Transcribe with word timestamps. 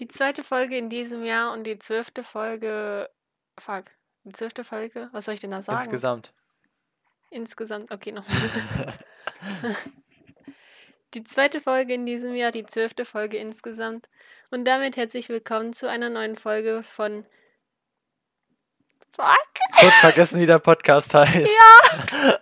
Die 0.00 0.08
zweite 0.08 0.42
Folge 0.42 0.76
in 0.76 0.88
diesem 0.88 1.24
Jahr 1.24 1.52
und 1.52 1.64
die 1.64 1.78
zwölfte 1.78 2.24
Folge. 2.24 3.08
Fuck. 3.58 3.84
Die 4.24 4.32
zwölfte 4.32 4.64
Folge? 4.64 5.08
Was 5.12 5.26
soll 5.26 5.34
ich 5.34 5.40
denn 5.40 5.52
da 5.52 5.62
sagen? 5.62 5.78
Insgesamt. 5.78 6.32
Insgesamt. 7.30 7.92
Okay, 7.92 8.10
nochmal. 8.10 8.98
die 11.14 11.22
zweite 11.22 11.60
Folge 11.60 11.94
in 11.94 12.06
diesem 12.06 12.34
Jahr, 12.34 12.50
die 12.50 12.66
zwölfte 12.66 13.04
Folge 13.04 13.36
insgesamt. 13.36 14.08
Und 14.50 14.64
damit 14.64 14.96
herzlich 14.96 15.28
willkommen 15.28 15.72
zu 15.72 15.88
einer 15.88 16.10
neuen 16.10 16.36
Folge 16.36 16.82
von. 16.82 17.24
Fuck! 19.12 19.28
Kurz 19.76 19.94
vergessen, 20.00 20.40
wie 20.40 20.46
der 20.46 20.58
Podcast 20.58 21.14
heißt. 21.14 21.52
Ja! 21.52 22.38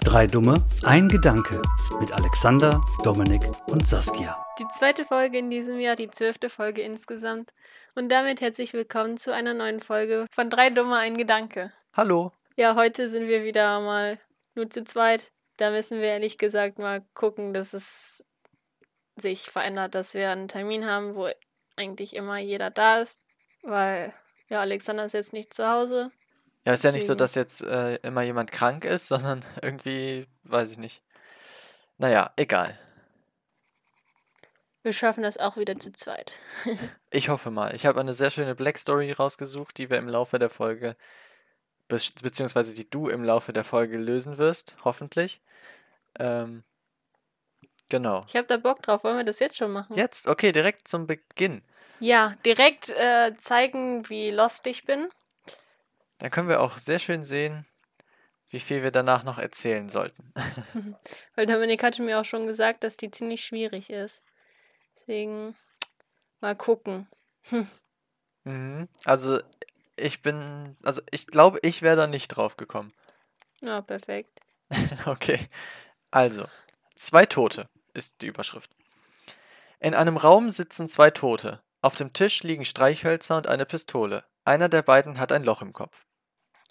Drei 0.00 0.26
Dumme, 0.26 0.66
ein 0.84 1.08
Gedanke 1.08 1.62
mit 2.00 2.12
Alexander, 2.12 2.84
Dominik 3.02 3.42
und 3.68 3.86
Saskia. 3.86 4.45
Die 4.58 4.68
zweite 4.68 5.04
Folge 5.04 5.36
in 5.36 5.50
diesem 5.50 5.78
Jahr, 5.80 5.96
die 5.96 6.10
zwölfte 6.10 6.48
Folge 6.48 6.80
insgesamt. 6.80 7.52
Und 7.94 8.08
damit 8.10 8.40
herzlich 8.40 8.72
willkommen 8.72 9.18
zu 9.18 9.34
einer 9.34 9.52
neuen 9.52 9.80
Folge 9.80 10.26
von 10.30 10.48
Drei 10.48 10.70
Dumme, 10.70 10.96
ein 10.96 11.18
Gedanke. 11.18 11.74
Hallo. 11.92 12.32
Ja, 12.56 12.74
heute 12.74 13.10
sind 13.10 13.28
wir 13.28 13.44
wieder 13.44 13.80
mal 13.80 14.18
nur 14.54 14.70
zu 14.70 14.82
zweit. 14.84 15.30
Da 15.58 15.70
müssen 15.70 16.00
wir 16.00 16.08
ehrlich 16.08 16.38
gesagt 16.38 16.78
mal 16.78 17.04
gucken, 17.12 17.52
dass 17.52 17.74
es 17.74 18.24
sich 19.16 19.50
verändert, 19.50 19.94
dass 19.94 20.14
wir 20.14 20.30
einen 20.30 20.48
Termin 20.48 20.86
haben, 20.86 21.16
wo 21.16 21.28
eigentlich 21.76 22.16
immer 22.16 22.38
jeder 22.38 22.70
da 22.70 23.00
ist. 23.00 23.20
Weil, 23.62 24.14
ja, 24.48 24.60
Alexander 24.60 25.04
ist 25.04 25.12
jetzt 25.12 25.34
nicht 25.34 25.52
zu 25.52 25.68
Hause. 25.68 26.10
Ja, 26.66 26.72
ist 26.72 26.82
ja 26.82 26.92
nicht 26.92 27.06
so, 27.06 27.14
Deswegen. 27.14 27.18
dass 27.18 27.34
jetzt 27.34 27.62
äh, 27.62 27.96
immer 27.96 28.22
jemand 28.22 28.52
krank 28.52 28.86
ist, 28.86 29.08
sondern 29.08 29.44
irgendwie, 29.60 30.26
weiß 30.44 30.70
ich 30.70 30.78
nicht. 30.78 31.02
Naja, 31.98 32.32
egal. 32.36 32.78
Wir 34.86 34.92
schaffen 34.92 35.24
das 35.24 35.36
auch 35.36 35.56
wieder 35.56 35.76
zu 35.80 35.92
zweit. 35.92 36.38
Ich 37.10 37.28
hoffe 37.28 37.50
mal. 37.50 37.74
Ich 37.74 37.86
habe 37.86 37.98
eine 37.98 38.12
sehr 38.12 38.30
schöne 38.30 38.54
Black 38.54 38.78
Story 38.78 39.10
rausgesucht, 39.10 39.78
die 39.78 39.90
wir 39.90 39.96
im 39.96 40.06
Laufe 40.06 40.38
der 40.38 40.48
Folge, 40.48 40.96
be 41.88 41.98
beziehungsweise 42.22 42.72
die 42.72 42.88
du 42.88 43.08
im 43.08 43.24
Laufe 43.24 43.52
der 43.52 43.64
Folge 43.64 43.96
lösen 43.96 44.38
wirst, 44.38 44.76
hoffentlich. 44.84 45.40
Ähm, 46.20 46.62
genau. 47.88 48.24
Ich 48.28 48.36
habe 48.36 48.46
da 48.46 48.58
Bock 48.58 48.80
drauf. 48.82 49.02
Wollen 49.02 49.16
wir 49.16 49.24
das 49.24 49.40
jetzt 49.40 49.56
schon 49.56 49.72
machen? 49.72 49.96
Jetzt, 49.96 50.28
okay, 50.28 50.52
direkt 50.52 50.86
zum 50.86 51.08
Beginn. 51.08 51.62
Ja, 51.98 52.34
direkt 52.44 52.90
äh, 52.90 53.32
zeigen, 53.38 54.08
wie 54.08 54.30
lost 54.30 54.68
ich 54.68 54.84
bin. 54.84 55.08
Dann 56.18 56.30
können 56.30 56.48
wir 56.48 56.60
auch 56.60 56.78
sehr 56.78 57.00
schön 57.00 57.24
sehen, 57.24 57.66
wie 58.50 58.60
viel 58.60 58.84
wir 58.84 58.92
danach 58.92 59.24
noch 59.24 59.38
erzählen 59.38 59.88
sollten. 59.88 60.32
Weil 61.34 61.46
Dominik 61.46 61.82
hatte 61.82 62.02
mir 62.02 62.20
auch 62.20 62.24
schon 62.24 62.46
gesagt, 62.46 62.84
dass 62.84 62.96
die 62.96 63.10
ziemlich 63.10 63.44
schwierig 63.44 63.90
ist. 63.90 64.22
Deswegen 64.96 65.54
mal 66.40 66.56
gucken. 66.56 67.08
Mhm. 68.48 68.88
Also, 69.04 69.40
ich 69.96 70.22
bin, 70.22 70.76
also 70.84 71.02
ich 71.10 71.26
glaube, 71.26 71.58
ich 71.62 71.82
wäre 71.82 71.96
da 71.96 72.06
nicht 72.06 72.28
drauf 72.28 72.56
gekommen. 72.56 72.92
Ja, 73.60 73.82
perfekt. 73.82 74.40
Okay. 75.04 75.40
Also, 76.12 76.44
zwei 76.94 77.26
Tote 77.26 77.68
ist 77.92 78.22
die 78.22 78.28
Überschrift. 78.28 78.70
In 79.80 79.94
einem 79.94 80.16
Raum 80.16 80.50
sitzen 80.50 80.88
zwei 80.88 81.10
Tote. 81.10 81.60
Auf 81.82 81.96
dem 81.96 82.12
Tisch 82.12 82.44
liegen 82.44 82.64
Streichhölzer 82.64 83.36
und 83.36 83.48
eine 83.48 83.66
Pistole. 83.66 84.22
Einer 84.44 84.68
der 84.68 84.82
beiden 84.82 85.18
hat 85.18 85.32
ein 85.32 85.42
Loch 85.42 85.60
im 85.60 85.72
Kopf. 85.72 86.06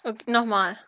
Okay, 0.02 0.30
nochmal. 0.30 0.78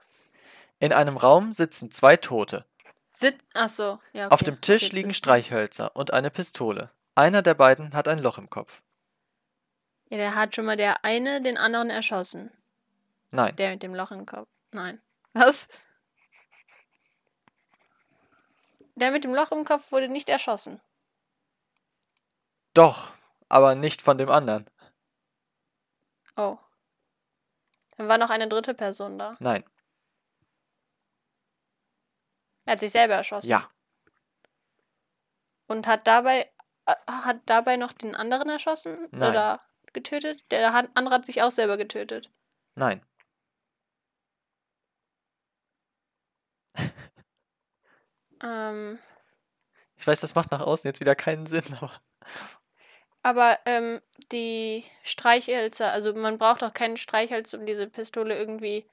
In 0.79 0.95
einem 0.95 1.19
Raum 1.19 1.53
sitzen 1.53 1.91
zwei 1.91 2.17
Tote. 2.17 2.65
Sit. 3.11 3.37
Achso, 3.53 4.01
ja. 4.15 4.25
Okay. 4.27 4.35
Auf 4.35 4.43
dem 4.43 4.61
Tisch 4.63 4.85
Okay, 4.85 4.97
liegen. 4.97 5.13
Streichhölzer 5.13 5.95
und 5.95 6.15
eine 6.15 6.31
Pistole. 6.31 6.91
Einer 7.19 7.43
der 7.43 7.55
beiden 7.55 7.95
hat 7.95 8.07
ein 8.07 8.21
Loch 8.21 8.39
im 8.39 8.49
Kopf. 8.49 8.81
Ja, 10.09 10.19
der 10.19 10.37
hat 10.37 10.55
schon 10.55 10.67
mal 10.67 10.77
der 10.77 11.05
eine 11.05 11.41
den 11.41 11.57
anderen 11.59 11.91
erschossen. 11.91 12.53
Nein, 13.33 13.57
Der 13.57 13.71
mit 13.73 13.83
dem 13.83 13.93
Loch 13.93 14.13
im 14.13 14.25
Kopf. 14.25 14.49
Nein. 14.71 15.03
Was? 15.33 15.69
Der 18.95 19.11
mit 19.11 19.25
dem 19.25 19.35
Loch 19.35 19.51
im 19.51 19.65
Kopf 19.65 19.91
wurde 19.91 20.09
nicht 20.09 20.29
erschossen. 20.29 20.81
doch, 22.75 23.13
aber 23.49 23.75
nicht 23.75 24.01
von 24.03 24.17
dem 24.19 24.31
anderen. 24.31 24.71
Oh. 26.37 26.57
Dann 27.97 28.07
war 28.07 28.19
noch 28.19 28.31
eine 28.31 28.47
dritte 28.49 28.75
Person 28.75 29.19
da. 29.19 29.35
Nein, 29.41 29.65
Er 32.65 32.75
hat 32.75 32.81
sich 32.81 32.93
selber 32.93 33.15
erschossen. 33.15 33.49
ja, 33.51 33.69
Und 35.67 35.89
hat 35.89 36.07
dabei 36.07 36.49
hat 37.07 37.41
dabei 37.47 37.77
noch 37.77 37.93
den 37.93 38.15
anderen 38.15 38.49
erschossen 38.49 39.09
Nein. 39.11 39.31
oder 39.31 39.61
getötet? 39.93 40.51
Der 40.51 40.75
andere 40.95 41.15
hat 41.15 41.27
sich 41.27 41.43
auch 41.43 41.51
selber 41.51 41.77
getötet. 41.77 42.31
nein. 42.75 43.03
Ähm, 48.41 48.99
Ich 49.97 50.07
weiß, 50.07 50.21
das 50.21 50.37
macht 50.37 50.53
nach 50.53 50.61
außen 50.61 50.89
jetzt 50.89 51.01
wieder 51.01 51.17
keinen 51.17 51.47
Sinn, 51.47 51.65
aber 51.81 52.01
aber 53.23 53.59
ähm, 53.67 54.01
die 54.33 54.85
Streichhölzer, 55.03 55.93
also 55.93 56.15
man 56.15 56.39
braucht 56.39 56.63
auch 56.63 56.73
keinen 56.73 56.97
Streichholz, 56.97 57.53
um 57.53 57.67
diese 57.67 57.89
Pistole 57.89 58.39
irgendwie 58.39 58.89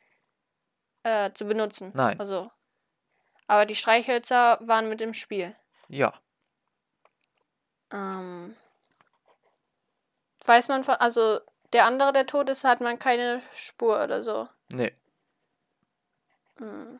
äh, 1.04 1.32
zu 1.34 1.46
benutzen. 1.46 1.92
Nein. 1.94 2.20
Also, 2.20 2.50
aber 3.48 3.66
die 3.66 3.76
Streichhölzer 3.76 4.58
waren 4.62 4.90
mit 4.90 5.02
im 5.02 5.14
Spiel. 5.14 5.56
ja. 5.88 6.14
Ähm, 7.96 8.56
weiß 10.46 10.68
man 10.68 10.84
von, 10.84 10.96
also 10.96 11.40
der 11.72 11.86
andere, 11.86 12.12
der 12.12 12.26
tot 12.26 12.50
ist, 12.50 12.66
hat 12.66 12.82
man 12.82 13.00
keine 13.00 13.42
Spur 13.54 14.04
oder 14.04 14.22
so. 14.22 14.50
Nee. 14.72 14.94
Hm. 16.58 17.00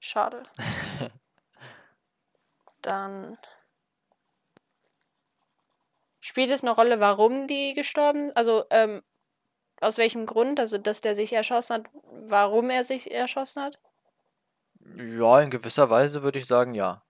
Schade. 0.00 0.42
Dann 2.82 3.38
spielt 6.20 6.50
es 6.50 6.62
eine 6.62 6.72
Rolle, 6.72 7.00
warum 7.00 7.46
die 7.46 7.74
gestorben, 7.74 8.32
also 8.34 8.64
ähm, 8.70 9.02
aus 9.80 9.98
welchem 9.98 10.26
Grund, 10.26 10.58
also 10.58 10.78
dass 10.78 11.00
der 11.00 11.14
sich 11.14 11.32
erschossen 11.32 11.74
hat, 11.74 11.86
warum 12.28 12.70
er 12.70 12.84
sich 12.84 13.10
erschossen 13.10 13.62
hat? 13.62 13.78
Ja, 14.96 15.40
in 15.40 15.50
gewisser 15.50 15.90
Weise 15.90 16.22
würde 16.22 16.38
ich 16.38 16.46
sagen, 16.46 16.74
ja. 16.74 17.02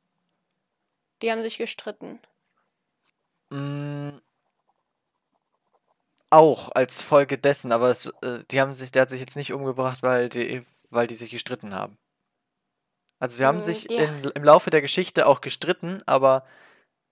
Die 1.23 1.31
haben 1.33 1.43
sich 1.43 1.59
gestritten. 1.59 2.21
Mm, 3.51 4.19
auch 6.31 6.71
als 6.73 7.01
Folge 7.03 7.39
dessen, 7.39 7.73
aber 7.73 7.91
es, 7.91 8.06
äh, 8.23 8.45
die 8.51 8.61
haben 8.61 8.75
sich, 8.75 8.91
der 8.93 9.03
hat 9.03 9.11
sich 9.11 9.21
jetzt 9.21 9.37
nicht 9.37 9.53
umgebracht, 9.53 10.03
weil 10.03 10.29
die, 10.29 10.65
weil 10.91 11.06
die 11.06 11.15
sich 11.15 11.31
gestritten 11.31 11.75
haben. 11.75 11.99
Also 13.19 13.37
sie 13.37 13.47
haben 13.47 13.59
Mm, 13.59 13.62
sich 13.62 13.87
die- 13.87 13.97
in, 13.97 14.25
im 14.25 14.45
Laufe 14.45 14.71
der 14.71 14.81
Geschichte 14.83 15.27
auch 15.27 15.41
gestritten, 15.41 16.03
aber 16.06 16.47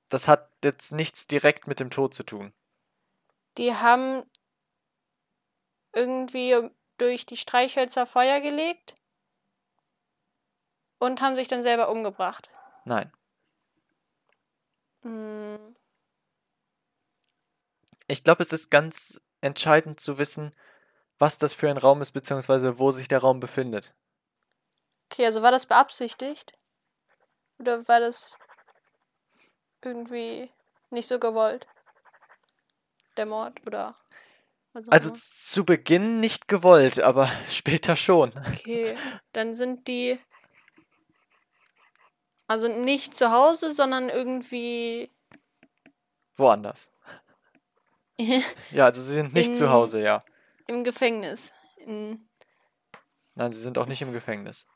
das 0.09 0.28
hat 0.28 0.50
jetzt 0.62 0.93
nichts 0.93 1.27
direkt 1.27 1.67
mit 1.67 1.81
dem 1.81 1.91
Tod 1.91 2.15
zu 2.15 2.23
tun. 2.23 2.53
Die 3.59 3.75
haben 3.75 4.23
irgendwie 5.94 6.71
durch 6.99 7.25
die 7.27 7.37
Streichhölzer 7.38 8.05
Feuer 8.06 8.41
gelegt 8.41 8.94
und 10.99 11.21
haben 11.23 11.37
sich 11.37 11.49
dann 11.49 11.62
selber 11.62 11.88
umgebracht. 11.88 12.50
Nein. 12.84 13.11
Ich 18.09 18.25
glaube, 18.25 18.43
es 18.43 18.53
ist 18.53 18.71
ganz 18.71 19.21
entscheidend 19.41 20.00
zu 20.00 20.19
wissen, 20.19 20.55
was 21.19 21.39
das 21.39 21.55
für 21.55 21.69
ein 21.71 21.78
Raum 21.78 22.03
ist, 22.03 22.12
beziehungsweise 22.12 22.78
wo 22.78 22.91
sich 22.91 23.09
der 23.09 23.21
Raum 23.21 23.41
befindet. 23.41 23.94
Okay, 25.11 25.25
also 25.27 25.43
war 25.43 25.50
das 25.50 25.67
beabsichtigt? 25.67 26.53
Oder 27.59 27.87
war 27.89 28.00
das 28.00 28.37
irgendwie 29.83 30.50
nicht 30.91 31.09
so 31.09 31.19
gewollt? 31.19 31.67
Der 33.17 33.26
Mord 33.26 33.67
oder 33.67 33.97
Also 34.75 34.91
immer? 34.91 35.14
zu 35.14 35.64
Beginn 35.64 36.20
nicht 36.20 36.49
gewollt, 36.49 37.00
aber 37.00 37.31
später 37.50 37.97
schon. 37.97 38.32
Okay, 38.53 38.97
dann 39.32 39.55
sind 39.55 39.88
die 39.88 40.19
also 42.46 42.69
nicht 42.69 43.14
zu 43.14 43.31
Hause, 43.31 43.72
sondern 43.72 44.08
irgendwie 44.08 45.10
Woanders. 46.37 46.90
Ja, 48.70 48.87
also 48.87 49.02
sie 49.02 49.12
sind 49.12 49.34
nicht 49.34 49.54
zu 49.56 49.64
In- 49.64 49.70
Hause, 49.70 50.00
ja. 50.02 50.22
im 50.66 50.84
Gefängnis. 50.84 51.52
In, 51.78 52.26
Nein, 53.34 53.52
sie 53.52 53.60
sind 53.60 53.76
auch 53.76 53.87
nicht 53.87 54.00
im 54.02 54.12
Gefängnis. 54.14 54.66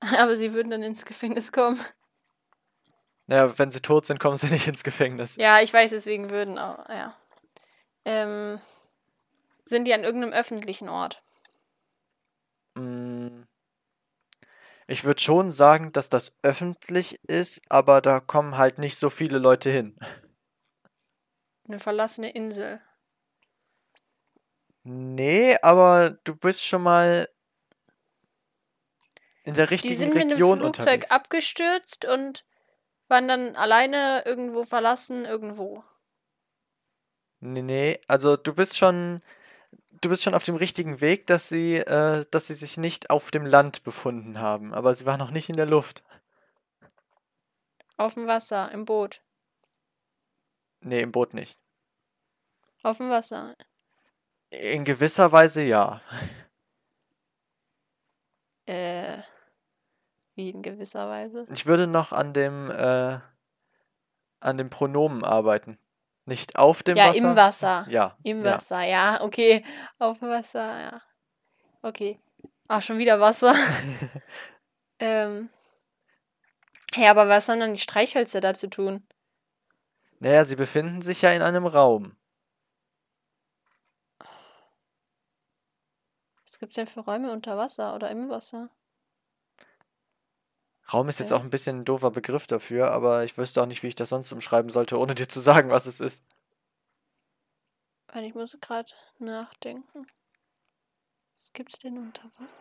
aber 0.18 0.36
sie 0.36 0.52
würden 0.52 0.70
dann 0.70 0.82
ins 0.82 1.04
Gefängnis 1.04 1.50
kommen. 1.50 1.80
Naja, 3.26 3.58
wenn 3.58 3.70
sie 3.70 3.80
tot 3.80 4.06
sind, 4.06 4.20
kommen 4.20 4.36
sie 4.36 4.46
nicht 4.48 4.68
ins 4.68 4.84
Gefängnis. 4.84 5.36
Ja, 5.36 5.60
ich 5.60 5.72
weiß, 5.72 5.90
deswegen 5.90 6.30
würden 6.30 6.58
auch, 6.58 6.88
ja. 6.88 7.16
Ähm, 8.04 8.60
sind 9.64 9.86
die 9.86 9.94
an 9.94 10.04
irgendeinem 10.04 10.34
öffentlichen 10.34 10.88
Ort? 10.90 11.22
Mm, 12.74 13.03
Ich 14.86 15.04
würde 15.04 15.20
schon 15.20 15.50
sagen, 15.50 15.92
dass 15.92 16.10
das 16.10 16.36
öffentlich 16.42 17.18
ist, 17.26 17.62
aber 17.70 18.00
da 18.00 18.20
kommen 18.20 18.56
halt 18.58 18.78
nicht 18.78 18.96
so 18.96 19.10
viele 19.10 19.38
Leute 19.38 19.70
hin. 19.70 19.96
Eine 21.66 21.78
verlassene 21.78 22.30
Insel. 22.30 22.80
Nee, 24.82 25.56
aber 25.62 26.10
du 26.24 26.36
bist 26.36 26.64
schon 26.64 26.82
mal 26.82 27.28
in 29.44 29.54
der 29.54 29.66
Die 29.82 29.94
richtigen 29.94 29.96
sind 29.96 30.14
mit 30.14 30.22
einem 30.22 30.30
Region 30.32 30.58
Flugzeug 30.58 31.04
unterwegs. 31.04 31.10
abgestürzt 31.10 32.04
und 32.04 32.44
waren 33.08 33.28
dann 33.28 33.56
alleine 33.56 34.22
irgendwo 34.26 34.64
verlassen, 34.64 35.24
irgendwo. 35.24 35.84
Nee, 37.40 37.62
nee, 37.62 38.00
also 38.08 38.36
du 38.36 38.54
bist 38.54 38.76
schon, 38.78 39.20
du 40.00 40.08
bist 40.08 40.22
schon 40.22 40.34
auf 40.34 40.44
dem 40.44 40.56
richtigen 40.56 41.00
Weg, 41.00 41.26
dass 41.26 41.48
sie, 41.48 41.76
äh, 41.76 42.24
dass 42.30 42.46
sie 42.46 42.54
sich 42.54 42.76
nicht 42.76 43.10
auf 43.10 43.30
dem 43.30 43.46
Land 43.46 43.84
befunden 43.84 44.38
haben, 44.38 44.72
aber 44.72 44.94
sie 44.94 45.06
waren 45.06 45.18
noch 45.18 45.30
nicht 45.30 45.48
in 45.48 45.56
der 45.56 45.66
Luft. 45.66 46.02
Auf 47.96 48.14
dem 48.14 48.26
Wasser, 48.26 48.70
im 48.72 48.84
Boot. 48.84 49.22
Nee, 50.80 51.00
im 51.00 51.12
Boot 51.12 51.32
nicht. 51.32 51.58
Auf 52.82 52.98
dem 52.98 53.08
Wasser. 53.08 53.54
In 54.50 54.84
gewisser 54.84 55.32
Weise 55.32 55.62
ja. 55.62 56.02
Äh, 58.66 59.22
wie 60.34 60.50
in 60.50 60.62
gewisser 60.62 61.08
Weise. 61.08 61.46
Ich 61.52 61.66
würde 61.66 61.86
noch 61.86 62.12
an 62.12 62.32
dem, 62.32 62.70
äh, 62.70 63.18
an 64.40 64.58
dem 64.58 64.70
Pronomen 64.70 65.24
arbeiten. 65.24 65.78
Nicht 66.26 66.56
auf 66.56 66.82
dem 66.82 66.96
Ja, 66.96 67.08
Wasser. 67.10 67.18
im 67.18 67.36
Wasser. 67.36 67.86
Ja, 67.88 68.16
Im 68.22 68.44
ja. 68.44 68.54
Wasser, 68.54 68.82
ja, 68.82 69.20
okay. 69.22 69.64
Auf 69.98 70.20
dem 70.20 70.28
Wasser, 70.30 70.80
ja. 70.80 71.02
Okay. 71.82 72.18
Ach, 72.68 72.80
schon 72.80 72.98
wieder 72.98 73.20
Wasser. 73.20 73.54
ähm. 74.98 75.50
Ja, 76.94 77.10
aber 77.10 77.28
was 77.28 77.48
haben 77.48 77.60
dann 77.60 77.74
die 77.74 77.80
Streichhölzer 77.80 78.40
da 78.40 78.54
zu 78.54 78.68
tun? 78.70 79.06
Naja, 80.20 80.44
sie 80.44 80.56
befinden 80.56 81.02
sich 81.02 81.22
ja 81.22 81.32
in 81.32 81.42
einem 81.42 81.66
Raum. 81.66 82.16
Was 86.46 86.58
gibt's 86.58 86.76
denn 86.76 86.86
für 86.86 87.00
Räume 87.00 87.32
unter 87.32 87.58
Wasser 87.58 87.94
oder 87.94 88.10
im 88.10 88.30
Wasser? 88.30 88.70
Raum 90.92 91.08
ist 91.08 91.18
jetzt 91.18 91.32
auch 91.32 91.42
ein 91.42 91.50
bisschen 91.50 91.80
ein 91.80 91.84
doofer 91.84 92.10
Begriff 92.10 92.46
dafür, 92.46 92.90
aber 92.90 93.24
ich 93.24 93.38
wüsste 93.38 93.62
auch 93.62 93.66
nicht, 93.66 93.82
wie 93.82 93.88
ich 93.88 93.94
das 93.94 94.10
sonst 94.10 94.32
umschreiben 94.32 94.70
sollte, 94.70 94.98
ohne 94.98 95.14
dir 95.14 95.28
zu 95.28 95.40
sagen, 95.40 95.70
was 95.70 95.86
es 95.86 96.00
ist. 96.00 96.24
Weil 98.08 98.24
ich 98.24 98.34
muss 98.34 98.56
gerade 98.60 98.90
nachdenken. 99.18 100.06
Was 101.34 101.52
gibt's 101.52 101.78
denn 101.78 101.98
unter 101.98 102.30
Wasser? 102.38 102.54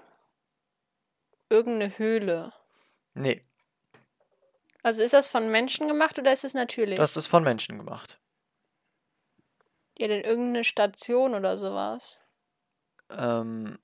Irgendeine 1.49 1.97
Höhle. 1.97 2.53
Nee, 3.13 3.45
Also 4.81 5.03
ist 5.03 5.13
das 5.13 5.27
von 5.27 5.49
Menschen 5.51 5.87
gemacht 5.87 6.17
oder 6.17 6.33
ist 6.33 6.43
es 6.43 6.53
natürlich? 6.53 6.97
das 6.97 7.15
ist 7.17 7.27
von 7.27 7.43
Menschen 7.43 7.77
gemacht. 7.77 8.19
Ja, 9.97 10.07
denn 10.07 10.23
irgendeine 10.23 10.63
Station 10.63 11.35
oder 11.35 11.57
sowas. 11.57 12.19
Ähm, 13.11 13.77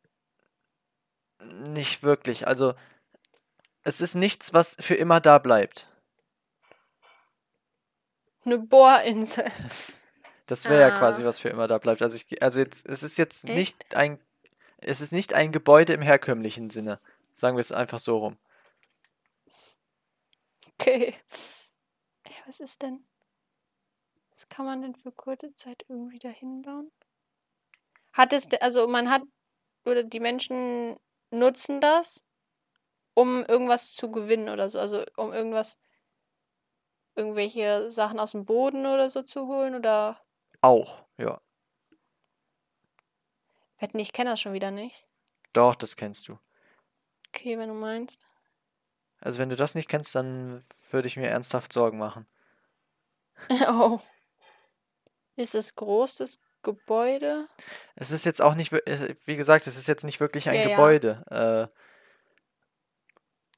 nicht 1.40 2.04
wirklich. 2.04 2.48
Also, 2.48 2.74
es 3.84 4.02
ist 4.02 4.16
nichts, 4.16 4.54
was 4.54 4.76
für 4.80 4.96
immer 4.96 5.20
da 5.20 5.38
bleibt. 5.38 5.88
Eine 8.46 8.58
Bohrinsel. 8.60 9.52
Das 10.46 10.66
wäre 10.70 10.82
ja 10.82 10.96
Ah. 10.96 10.98
quasi, 10.98 11.24
was 11.26 11.40
für 11.40 11.50
immer 11.50 11.68
da 11.68 11.78
bleibt. 11.78 12.02
Also, 12.02 12.16
ich, 12.16 12.42
also 12.42 12.60
jetzt, 12.60 12.88
es 12.88 13.04
ist 13.04 13.18
jetzt 13.18 13.46
Echt? 13.46 13.54
nicht 13.56 13.96
ein, 13.96 14.20
es 14.78 15.02
ist 15.02 15.12
nicht 15.12 15.34
ein 15.34 15.52
Gebäude 15.52 15.94
im 15.94 16.02
herkömmlichen 16.02 16.70
Sinne. 16.70 17.00
Sagen 17.36 17.56
wir 17.58 17.62
es 17.62 17.72
einfach 17.72 18.00
so 18.00 18.18
rum. 18.18 18.38
Okay. 20.74 21.14
Ey, 22.24 22.34
was 22.48 22.60
ist 22.60 22.82
denn? 22.82 23.06
Was 24.32 24.48
kann 24.48 24.66
man 24.66 24.82
denn 24.82 24.96
für 24.96 25.12
kurze 25.12 25.54
Zeit 25.56 25.84
irgendwie 25.90 26.20
dahin 26.20 26.62
bauen? 26.62 26.92
Hat 28.14 28.34
es, 28.34 28.48
also 28.62 28.88
man 28.88 29.10
hat, 29.10 29.22
oder 29.86 30.04
die 30.04 30.20
Menschen 30.20 30.98
nutzen 31.30 31.82
das, 31.82 32.24
um 33.20 33.44
irgendwas 33.46 33.94
zu 33.94 34.12
gewinnen 34.12 34.48
oder 34.48 34.70
so, 34.70 34.80
also 34.80 35.04
um 35.18 35.34
irgendwas, 35.34 35.78
irgendwelche 37.16 37.90
Sachen 37.90 38.18
aus 38.18 38.32
dem 38.32 38.46
Boden 38.46 38.86
oder 38.86 39.10
so 39.10 39.24
zu 39.24 39.48
holen 39.48 39.76
oder, 39.76 40.22
Auch, 40.62 41.04
ja. 41.18 41.42
wetten, 43.80 44.00
ich 44.00 44.14
kenne 44.14 44.30
das 44.30 44.40
schon 44.40 44.54
wieder 44.54 44.72
nicht. 44.72 45.06
Doch, 45.52 45.76
das 45.76 45.98
kennst 45.98 46.30
du. 46.30 46.40
Okay, 47.28 47.58
wenn 47.58 47.68
du 47.68 47.76
meinst. 47.76 48.22
Also, 49.20 49.40
wenn 49.40 49.50
du 49.50 49.58
das 49.58 49.76
nicht 49.76 49.90
kennst, 49.90 50.16
dann 50.16 50.64
würde 50.90 51.10
ich 51.10 51.18
mir 51.18 51.28
ernsthaft 51.28 51.74
Sorgen 51.74 51.98
machen. 51.98 52.26
oh. 53.68 54.00
Ist 55.36 55.56
es 55.56 55.76
groß, 55.76 56.18
das 56.18 56.40
Gebäude? 56.64 57.48
Es 57.96 58.12
ist 58.12 58.26
jetzt 58.26 58.42
auch 58.42 58.56
nicht, 58.56 58.72
wie 58.72 59.36
gesagt, 59.36 59.68
es 59.68 59.78
ist 59.78 59.88
jetzt 59.88 60.04
nicht 60.06 60.22
wirklich 60.22 60.48
ein 60.48 60.56
Ja, 60.56 60.62
ja. 60.62 60.70
Gebäude. 60.70 61.70
Äh, 61.70 61.80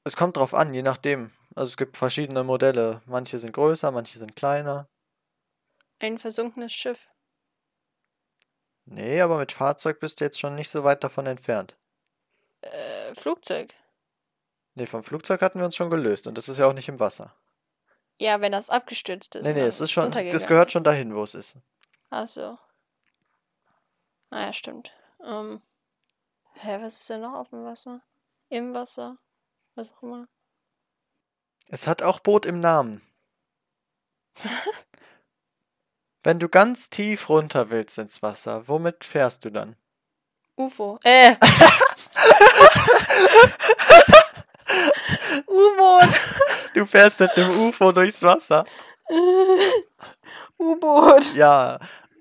es 0.04 0.16
kommt 0.16 0.36
drauf 0.36 0.54
an, 0.54 0.74
je 0.74 0.82
nachdem. 0.82 1.32
Also 1.54 1.70
es 1.70 1.76
gibt 1.76 1.96
verschiedene 1.96 2.44
Modelle. 2.44 3.02
Manche 3.06 3.38
sind 3.38 3.52
größer, 3.52 3.90
manche 3.90 4.18
sind 4.18 4.36
kleiner. 4.36 4.88
Ein 5.98 6.18
versunkenes 6.18 6.72
Schiff. 6.72 7.08
Nee, 8.84 9.20
aber 9.20 9.38
mit 9.38 9.52
Fahrzeug 9.52 10.00
bist 10.00 10.20
du 10.20 10.24
jetzt 10.24 10.40
schon 10.40 10.54
nicht 10.56 10.70
so 10.70 10.82
weit 10.82 11.04
davon 11.04 11.26
entfernt. 11.26 11.76
Äh, 12.62 13.14
Flugzeug. 13.14 13.74
Nee, 14.74 14.86
vom 14.86 15.02
Flugzeug 15.02 15.40
hatten 15.42 15.58
wir 15.58 15.66
uns 15.66 15.76
schon 15.76 15.90
gelöst 15.90 16.26
und 16.26 16.38
das 16.38 16.48
ist 16.48 16.58
ja 16.58 16.66
auch 16.66 16.72
nicht 16.72 16.88
im 16.88 16.98
Wasser. 16.98 17.34
Ja, 18.18 18.40
wenn 18.40 18.52
das 18.52 18.70
abgestürzt 18.70 19.34
ist. 19.34 19.44
Nee, 19.44 19.52
nee, 19.52 19.60
es 19.62 19.80
ist 19.80 19.90
schon, 19.90 20.10
das 20.10 20.46
gehört 20.46 20.72
schon 20.72 20.84
dahin, 20.84 21.14
wo 21.14 21.22
es 21.22 21.34
ist. 21.34 21.58
Ach 22.10 22.26
so. 22.26 22.58
Ah 24.30 24.46
ja, 24.46 24.52
stimmt. 24.52 24.92
Ähm, 25.24 25.60
hä, 26.54 26.78
was 26.80 26.98
ist 26.98 27.10
denn 27.10 27.20
noch 27.20 27.34
auf 27.34 27.50
dem 27.50 27.64
Wasser? 27.64 28.00
Im 28.48 28.74
Wasser? 28.74 29.16
Was 29.74 29.92
auch 29.92 30.02
immer. 30.02 30.28
Es 31.68 31.86
hat 31.86 32.02
auch 32.02 32.20
Boot 32.20 32.44
im 32.44 32.60
Namen. 32.60 33.00
Wenn 36.22 36.38
du 36.38 36.48
ganz 36.48 36.90
tief 36.90 37.28
runter 37.28 37.70
willst 37.70 37.98
ins 37.98 38.22
Wasser, 38.22 38.68
womit 38.68 39.04
fährst 39.04 39.44
du 39.44 39.50
dann? 39.50 39.76
UFO. 40.56 40.98
Äh. 41.02 41.34
U-Boot. 45.46 46.08
Du 46.74 46.86
fährst 46.86 47.20
mit 47.20 47.36
dem 47.36 47.50
UFO 47.50 47.92
durchs 47.92 48.22
Wasser. 48.22 48.64
U-Boot. 50.58 51.34
Ja, 51.34 51.80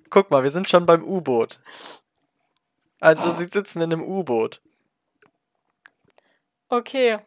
guck 0.10 0.32
mal, 0.32 0.44
wir 0.44 0.52
sind 0.52 0.70
schon 0.70 0.86
beim 0.86 1.04
U-Boot. 1.04 1.60
Also 3.00 3.32
sie 3.32 3.48
sitzen 3.48 3.82
in 3.82 3.94
einem 3.94 4.04
U-Boot. 4.04 4.62
Okay. 6.70 7.20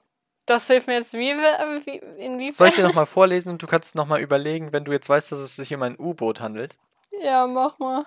Das 0.47 0.67
hilft 0.67 0.87
mir 0.87 0.95
jetzt 0.95 1.15
wie, 1.15 1.35
wie 1.35 1.97
inwiefern? 2.23 2.55
Soll 2.55 2.69
ich 2.69 2.75
dir 2.75 2.83
nochmal 2.83 3.07
vorlesen 3.07 3.51
und 3.51 3.63
du 3.63 3.67
kannst 3.67 3.95
nochmal 3.95 4.21
überlegen, 4.21 4.73
wenn 4.73 4.85
du 4.85 4.93
jetzt 4.93 5.09
weißt, 5.09 5.33
dass 5.33 5.39
es 5.39 5.57
sich 5.57 5.75
um 5.75 5.83
ein 5.83 5.99
U-Boot 5.99 6.41
handelt? 6.41 6.77
Ja, 7.23 7.47
mach 7.47 7.79
mal. 7.79 8.05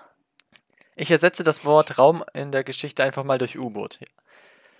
Ich 0.94 1.10
ersetze 1.10 1.44
das 1.44 1.64
Wort 1.64 1.98
Raum 1.98 2.24
in 2.34 2.52
der 2.52 2.64
Geschichte 2.64 3.02
einfach 3.02 3.24
mal 3.24 3.38
durch 3.38 3.58
U-Boot. 3.58 4.00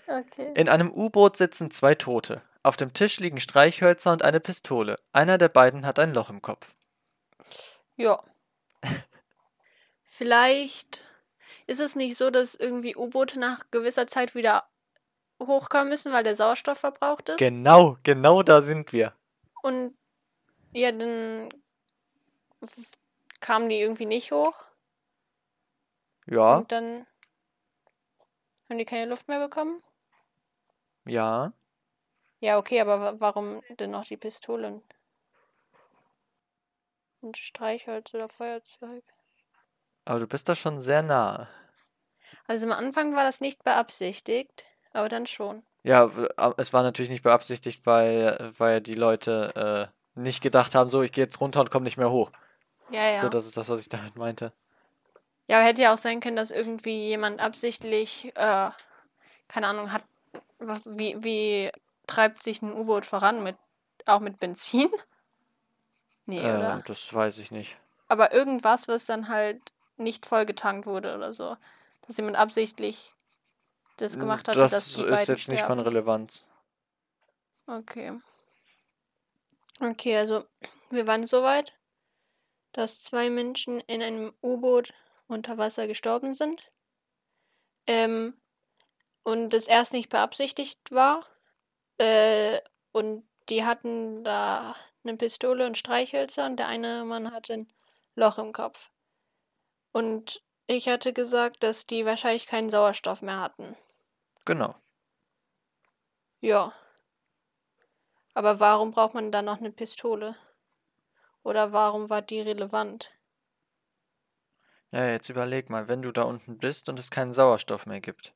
Okay. 0.07 0.51
In 0.55 0.69
einem 0.69 0.91
U-Boot 0.91 1.37
sitzen 1.37 1.71
zwei 1.71 1.95
Tote. 1.95 2.41
Auf 2.63 2.77
dem 2.77 2.93
Tisch 2.93 3.19
liegen 3.19 3.39
Streichhölzer 3.39 4.11
und 4.11 4.23
eine 4.23 4.39
Pistole. 4.39 4.99
Einer 5.13 5.37
der 5.37 5.49
beiden 5.49 5.85
hat 5.85 5.99
ein 5.99 6.13
Loch 6.13 6.29
im 6.29 6.41
Kopf. 6.41 6.73
Ja. 7.95 8.21
Vielleicht 10.05 11.01
ist 11.67 11.79
es 11.79 11.95
nicht 11.95 12.17
so, 12.17 12.29
dass 12.29 12.55
irgendwie 12.55 12.95
U-Boote 12.95 13.39
nach 13.39 13.65
gewisser 13.71 14.07
Zeit 14.07 14.35
wieder 14.35 14.65
hochkommen 15.39 15.89
müssen, 15.89 16.11
weil 16.11 16.23
der 16.23 16.35
Sauerstoff 16.35 16.79
verbraucht 16.79 17.29
ist. 17.29 17.37
Genau, 17.37 17.97
genau 18.03 18.43
da 18.43 18.61
sind 18.61 18.91
wir. 18.93 19.13
Und 19.61 19.97
ja, 20.73 20.91
dann 20.91 21.49
kamen 23.39 23.69
die 23.69 23.79
irgendwie 23.79 24.05
nicht 24.05 24.31
hoch. 24.31 24.53
Ja, 26.27 26.57
Und 26.57 26.71
dann 26.71 27.07
haben 28.69 28.77
die 28.77 28.85
keine 28.85 29.09
Luft 29.09 29.27
mehr 29.27 29.39
bekommen. 29.39 29.81
ja. 31.05 31.51
Ja, 32.41 32.57
okay, 32.57 32.79
aber 32.79 33.01
wa- 33.01 33.15
warum 33.17 33.61
denn 33.69 33.91
noch 33.91 34.05
die 34.05 34.15
Pistolen? 34.15 34.81
Und 37.21 37.35
Streichholz 37.37 38.13
oder 38.13 38.29
Feuerzeug? 38.29 39.03
Aber 40.05 40.19
du 40.19 40.27
bist 40.27 40.47
da 40.47 40.55
schon 40.55 40.79
sehr 40.79 41.01
nah. 41.01 41.49
Also 42.47 42.65
am 42.65 42.71
Anfang 42.71 43.13
war 43.15 43.23
das 43.25 43.41
nicht 43.41 43.63
beabsichtigt, 43.63 44.65
aber 44.93 45.09
dann 45.09 45.27
schon. 45.27 45.63
Ja, 45.83 46.09
es 46.57 46.73
war 46.73 46.83
natürlich 46.83 47.09
nicht 47.09 47.23
beabsichtigt, 47.23 47.85
weil, 47.85 48.51
weil 48.57 48.81
die 48.81 48.95
Leute 48.95 49.91
äh, 50.15 50.19
nicht 50.19 50.41
gedacht 50.41 50.75
haben, 50.75 50.89
so, 50.89 51.01
ich 51.01 51.11
gehe 51.11 51.23
jetzt 51.23 51.39
runter 51.39 51.61
und 51.61 51.71
komme 51.71 51.85
nicht 51.85 51.97
mehr 51.97 52.11
hoch. 52.11 52.31
Ja, 52.89 53.09
ja. 53.09 53.21
So, 53.21 53.29
das 53.29 53.45
ist 53.45 53.55
das, 53.55 53.69
was 53.69 53.79
ich 53.79 53.89
damit 53.89 54.15
meinte. 54.15 54.51
Ja, 55.47 55.57
aber 55.57 55.65
hätte 55.65 55.81
ja 55.81 55.93
auch 55.93 55.97
sein 55.97 56.19
können, 56.19 56.35
dass 56.35 56.51
irgendwie 56.51 57.07
jemand 57.07 57.39
absichtlich, 57.39 58.25
äh, 58.35 58.69
keine 59.47 59.67
Ahnung, 59.67 59.91
hat, 59.93 60.03
wie, 60.59 61.15
wie 61.23 61.71
treibt 62.07 62.43
sich 62.43 62.61
ein 62.61 62.73
U-Boot 62.73 63.05
voran 63.05 63.41
mit 63.43 63.55
auch 64.05 64.19
mit 64.19 64.39
Benzin? 64.39 64.89
Nee, 66.25 66.41
Äh, 66.41 66.57
oder? 66.57 66.83
das 66.85 67.11
weiß 67.11 67.39
ich 67.39 67.49
nicht. 67.49 67.75
Aber 68.07 68.31
irgendwas, 68.31 68.87
was 68.87 69.07
dann 69.07 69.29
halt 69.29 69.59
nicht 69.97 70.27
voll 70.27 70.45
getankt 70.45 70.85
wurde 70.85 71.15
oder 71.15 71.33
so. 71.33 71.57
Dass 72.05 72.17
jemand 72.17 72.37
absichtlich 72.37 73.11
das 74.01 74.19
gemacht 74.19 74.47
hatte, 74.47 74.59
das 74.59 74.71
dass 74.71 74.93
die 74.93 75.03
ist 75.03 75.27
jetzt 75.27 75.49
nicht 75.49 75.63
von 75.63 75.79
sterben. 75.79 75.81
Relevanz. 75.81 76.45
Okay. 77.67 78.17
Okay, 79.79 80.17
also 80.17 80.45
wir 80.89 81.07
waren 81.07 81.25
so 81.25 81.43
weit, 81.43 81.73
dass 82.71 83.01
zwei 83.01 83.29
Menschen 83.29 83.79
in 83.81 84.01
einem 84.01 84.33
U-Boot 84.43 84.93
unter 85.27 85.57
Wasser 85.57 85.87
gestorben 85.87 86.33
sind. 86.33 86.71
Ähm, 87.87 88.39
und 89.23 89.49
das 89.49 89.67
erst 89.67 89.93
nicht 89.93 90.09
beabsichtigt 90.09 90.91
war. 90.91 91.25
Äh, 91.97 92.59
und 92.91 93.27
die 93.49 93.63
hatten 93.65 94.23
da 94.23 94.75
eine 95.03 95.17
Pistole 95.17 95.65
und 95.65 95.77
Streichhölzer 95.77 96.45
und 96.45 96.57
der 96.57 96.67
eine 96.67 97.05
Mann 97.05 97.31
hatte 97.31 97.53
ein 97.53 97.73
Loch 98.15 98.37
im 98.37 98.53
Kopf. 98.53 98.89
Und 99.91 100.41
ich 100.67 100.87
hatte 100.87 101.13
gesagt, 101.13 101.63
dass 101.63 101.87
die 101.87 102.05
wahrscheinlich 102.05 102.45
keinen 102.45 102.69
Sauerstoff 102.69 103.21
mehr 103.21 103.39
hatten. 103.39 103.75
Genau. 104.45 104.75
Ja. 106.41 106.73
Aber 108.33 108.59
warum 108.59 108.89
braucht 108.89 109.13
man 109.13 109.31
dann 109.31 109.45
noch 109.45 109.59
eine 109.59 109.71
Pistole? 109.71 110.35
Oder 111.43 111.73
warum 111.73 112.09
war 112.09 112.21
die 112.21 112.39
relevant? 112.41 113.11
Ja, 114.91 115.07
jetzt 115.09 115.29
überleg 115.29 115.71
mal, 115.71 115.87
wenn 115.87 116.03
du 116.03 116.11
da 116.11 116.21
unten 116.21 116.59
bist 116.59 116.89
und 116.89 116.99
es 116.99 117.09
keinen 117.09 117.33
Sauerstoff 117.33 117.87
mehr 117.87 118.01
gibt. 118.01 118.33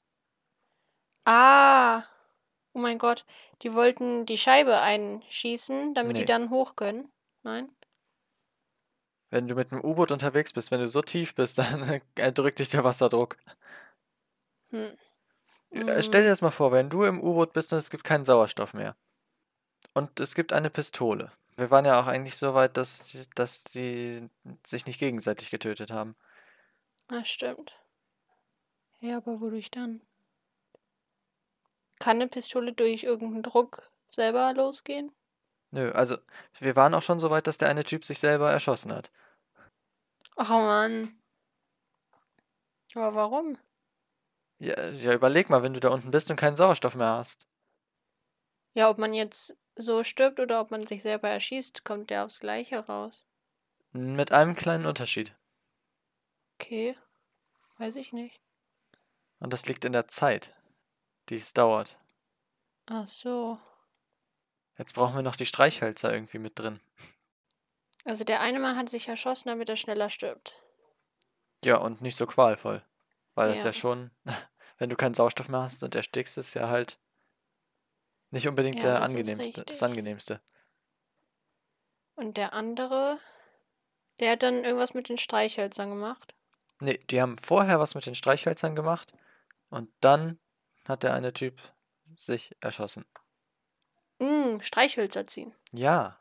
Ah! 1.26 2.06
Oh 2.74 2.80
mein 2.80 2.98
Gott, 2.98 3.26
die 3.62 3.74
wollten 3.74 4.26
die 4.26 4.38
Scheibe 4.38 4.80
einschießen, 4.82 5.94
damit 5.94 6.18
die 6.18 6.24
Nee. 6.24 6.26
dann 6.26 6.50
hoch 6.50 6.76
können. 6.76 7.12
Nein? 7.44 7.72
Wenn 9.32 9.48
du 9.50 9.56
mit 9.56 9.72
einem 9.74 9.84
U-Boot 9.84 10.12
unterwegs 10.14 10.54
bist, 10.54 10.72
wenn 10.72 10.80
du 10.80 10.88
so 10.88 11.02
tief 11.02 11.36
bist, 11.36 11.58
dann 11.60 12.02
erdrückt 12.16 12.60
dich 12.60 12.70
der 12.70 12.84
Wasserdruck. 12.86 13.36
Hm. 14.72 14.98
Äh, 15.74 16.02
Stell 16.02 16.24
dir 16.24 16.30
das 16.30 16.42
mal 16.42 16.52
vor, 16.52 16.72
wenn 16.72 16.90
du 16.90 17.04
im 17.04 17.20
U-Boot 17.22 17.54
bist 17.54 17.72
und 17.74 17.80
es 17.80 17.90
gibt 17.90 18.04
keinen 18.04 18.26
Sauerstoff 18.26 18.74
mehr. 18.74 18.96
Und 19.94 20.20
es 20.20 20.36
gibt 20.36 20.54
eine 20.54 20.70
Pistole. 20.70 21.32
Wir 21.56 21.70
waren 21.70 21.86
ja 21.86 22.00
auch 22.02 22.08
eigentlich 22.08 22.36
so 22.38 22.54
weit, 22.54 22.78
dass, 22.78 23.12
die- 23.12 23.28
dass 23.36 23.64
die 23.64 24.28
sich 24.66 24.86
nicht 24.86 25.00
gegenseitig 25.00 25.52
getötet 25.52 25.92
haben. 25.92 26.16
Ah, 27.08 27.24
stimmt. 27.26 27.76
Ja, 29.00 29.18
aber 29.18 29.40
wodurch 29.42 29.70
dann? 29.70 30.02
Kann 32.00 32.18
eine 32.18 32.28
Pistole 32.28 32.74
durch 32.74 33.04
irgendeinen 33.04 33.44
Druck 33.44 33.90
selber 34.08 34.54
losgehen? 34.54 35.12
Nö, 35.72 35.92
also 35.92 36.18
wir 36.60 36.76
waren 36.76 36.94
auch 36.94 37.02
schon 37.02 37.20
so 37.20 37.30
weit, 37.30 37.48
dass 37.48 37.58
der 37.58 37.70
eine 37.70 37.84
Typ 37.84 38.06
sich 38.06 38.20
selber 38.20 38.52
erschossen 38.52 38.94
hat. 38.94 39.12
Oh 40.38 40.44
Mann. 40.44 41.20
Aber 42.96 43.16
warum? 43.16 43.58
Ja, 44.60 44.90
ja, 44.90 45.14
überleg 45.14 45.50
mal, 45.50 45.64
wenn 45.64 45.74
du 45.74 45.80
da 45.80 45.90
unten 45.90 46.12
bist 46.12 46.30
und 46.30 46.38
keinen 46.38 46.56
Sauerstoff 46.56 46.96
mehr 46.96 47.14
hast. 47.14 47.48
Ja, 48.74 48.90
ob 48.90 48.98
man 48.98 49.14
jetzt 49.14 49.56
so 49.76 50.04
stirbt 50.04 50.40
oder 50.40 50.62
ob 50.62 50.72
man 50.72 50.86
sich 50.86 51.02
selber 51.02 51.30
erschießt, 51.30 51.84
kommt 51.84 52.10
der 52.10 52.26
aufs 52.26 52.40
Gleiche 52.40 52.80
raus. 52.80 53.26
Mit 53.92 54.32
einem 54.32 54.56
kleinen 54.56 54.86
Unterschied. 54.86 55.36
Okay. 56.60 56.98
Weiß 57.78 57.96
ich 57.96 58.14
nicht. 58.14 58.40
Und 59.40 59.52
das 59.54 59.68
liegt 59.68 59.86
in 59.86 59.94
der 59.94 60.08
Zeit, 60.08 60.54
die 61.30 61.36
es 61.36 61.54
dauert. 61.54 61.98
Ach 62.86 63.08
so. 63.08 63.60
Jetzt 64.78 64.94
brauchen 64.94 65.16
wir 65.16 65.22
noch 65.22 65.36
die 65.36 65.46
Streichhölzer 65.46 66.14
irgendwie 66.14 66.40
mit 66.40 66.58
drin. 66.58 66.80
Also 68.06 68.24
der 68.24 68.42
eine 68.42 68.60
Mann 68.60 68.76
hat 68.76 68.90
sich 68.90 69.08
erschossen, 69.08 69.50
damit 69.50 69.70
er 69.70 69.76
schneller 69.76 70.10
stirbt. 70.10 70.60
Ja, 71.64 71.78
und 71.78 72.02
nicht 72.02 72.18
so 72.18 72.26
qualvoll. 72.26 72.84
Weil 73.36 73.50
das 73.50 73.60
Ja. 73.60 73.66
ja 73.66 73.74
schon, 73.74 74.12
wenn 74.78 74.90
du 74.90 74.96
keinen 74.96 75.14
Sauerstoff 75.14 75.50
mehr 75.50 75.62
hast 75.62 75.84
und 75.84 75.96
erstickst, 75.96 76.38
ist 76.38 76.54
ja 76.54 76.70
halt 76.70 77.00
nicht 78.32 78.48
unbedingt 78.48 78.78
Ja, 78.78 78.82
der 78.82 79.00
das 79.00 79.10
angenehmste, 79.12 79.64
das 79.64 79.84
angenehmste. 79.84 80.42
Und 82.16 82.38
der 82.38 82.54
andere, 82.54 83.20
der 84.20 84.32
hat 84.32 84.44
dann 84.44 84.64
irgendwas 84.64 84.94
mit 84.94 85.10
den 85.10 85.18
Streichhölzern 85.18 85.90
gemacht. 85.90 86.36
Nee, 86.80 86.98
die 87.10 87.22
haben 87.22 87.38
vorher 87.38 87.80
was 87.80 87.96
mit 87.96 88.06
den 88.06 88.16
Streichhölzern 88.16 88.76
gemacht 88.76 89.14
und 89.70 89.92
dann 90.02 90.40
hat 90.86 91.04
der 91.04 91.14
eine 91.14 91.34
Typ 91.34 91.60
sich 92.16 92.56
erschossen. 92.60 93.06
Mm, 94.20 94.60
Streichhölzer 94.60 95.26
ziehen. 95.26 95.54
Ja. 95.72 96.18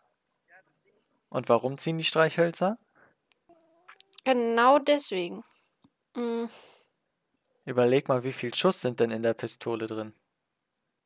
Und 1.29 1.49
warum 1.49 1.79
ziehen 1.79 1.99
die 1.99 2.05
Streichhölzer? 2.05 2.79
Genau 4.25 4.79
deswegen. 4.79 5.45
Mm, 6.15 6.45
Überleg 7.65 8.09
mal, 8.09 8.23
wie 8.25 8.33
viel 8.33 8.55
Schuss 8.55 8.81
sind 8.81 9.01
denn 9.01 9.11
in 9.11 9.23
der 9.23 9.35
Pistole 9.35 9.87
drin? 9.87 10.13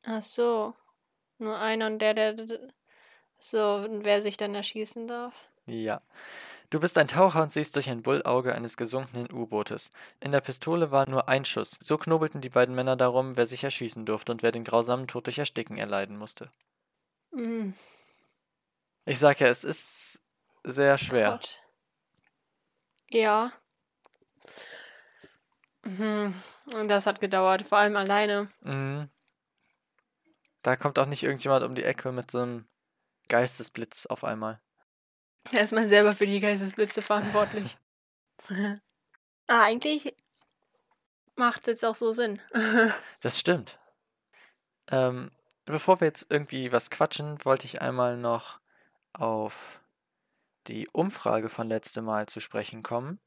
ach 0.03 0.23
so. 0.23 0.73
Nur 1.39 1.57
einer 1.59 1.87
und 1.87 1.99
der, 1.99 2.13
der. 2.13 2.35
So, 3.37 3.75
und 3.75 4.05
wer 4.05 4.21
sich 4.21 4.37
dann 4.37 4.55
erschießen 4.55 5.07
darf. 5.07 5.49
Ja. 5.67 6.01
Du 6.69 6.79
bist 6.79 6.97
ein 6.97 7.07
Taucher 7.07 7.43
und 7.43 7.51
siehst 7.51 7.75
durch 7.75 7.89
ein 7.89 8.01
Bullauge 8.01 8.53
eines 8.55 8.77
gesunkenen 8.77 9.31
U-Bootes. 9.31 9.91
In 10.19 10.31
der 10.31 10.41
Pistole 10.41 10.91
war 10.91 11.07
nur 11.09 11.29
ein 11.29 11.45
Schuss. 11.45 11.77
So 11.81 11.97
knobelten 11.97 12.41
die 12.41 12.49
beiden 12.49 12.75
Männer 12.75 12.95
darum, 12.97 13.37
wer 13.37 13.45
sich 13.47 13.63
erschießen 13.63 14.05
durfte 14.05 14.31
und 14.31 14.43
wer 14.43 14.51
den 14.51 14.63
grausamen 14.63 15.07
Tod 15.07 15.27
durch 15.27 15.37
Ersticken 15.39 15.77
erleiden 15.77 16.17
musste. 16.17 16.49
Mm, 17.31 17.71
Ich 19.05 19.19
sag 19.19 19.39
ja, 19.39 19.47
es 19.47 19.63
ist 19.63 20.21
sehr 20.63 20.97
schwer. 20.97 21.31
Gott. 21.31 21.59
Ja. 23.09 23.51
Mhm. 25.87 26.33
Und 26.73 26.87
das 26.89 27.05
hat 27.05 27.21
gedauert, 27.21 27.61
vor 27.61 27.77
allem 27.77 27.95
alleine. 27.95 28.49
Mhm. 28.61 29.09
Da 30.61 30.75
kommt 30.75 30.99
auch 30.99 31.05
nicht 31.05 31.23
irgendjemand 31.23 31.63
um 31.63 31.75
die 31.75 31.83
Ecke 31.83 32.11
mit 32.11 32.29
so 32.29 32.39
einem 32.39 32.67
Geistesblitz 33.29 34.05
auf 34.05 34.23
einmal. 34.23 34.59
Er 35.51 35.61
ist 35.61 35.71
mal 35.71 35.87
selber 35.87 36.13
für 36.13 36.27
die 36.27 36.39
Geistesblitze 36.39 37.01
verantwortlich. 37.01 37.77
ah, 39.47 39.63
eigentlich 39.63 40.13
macht 41.35 41.61
es 41.61 41.67
jetzt 41.67 41.85
auch 41.85 41.95
so 41.95 42.13
Sinn. 42.13 42.41
Das 43.21 43.39
stimmt. 43.39 43.79
Ähm, 44.89 45.31
bevor 45.65 45.99
wir 46.01 46.07
jetzt 46.07 46.27
irgendwie 46.29 46.71
was 46.71 46.89
quatschen, 46.89 47.43
wollte 47.45 47.65
ich 47.65 47.81
einmal 47.81 48.17
noch 48.17 48.59
auf 49.13 49.79
die 50.67 50.87
Umfrage 50.89 51.49
von 51.49 51.67
letztem 51.67 52.05
Mal 52.05 52.27
zu 52.27 52.39
sprechen 52.39 52.83
kommen. 52.83 53.19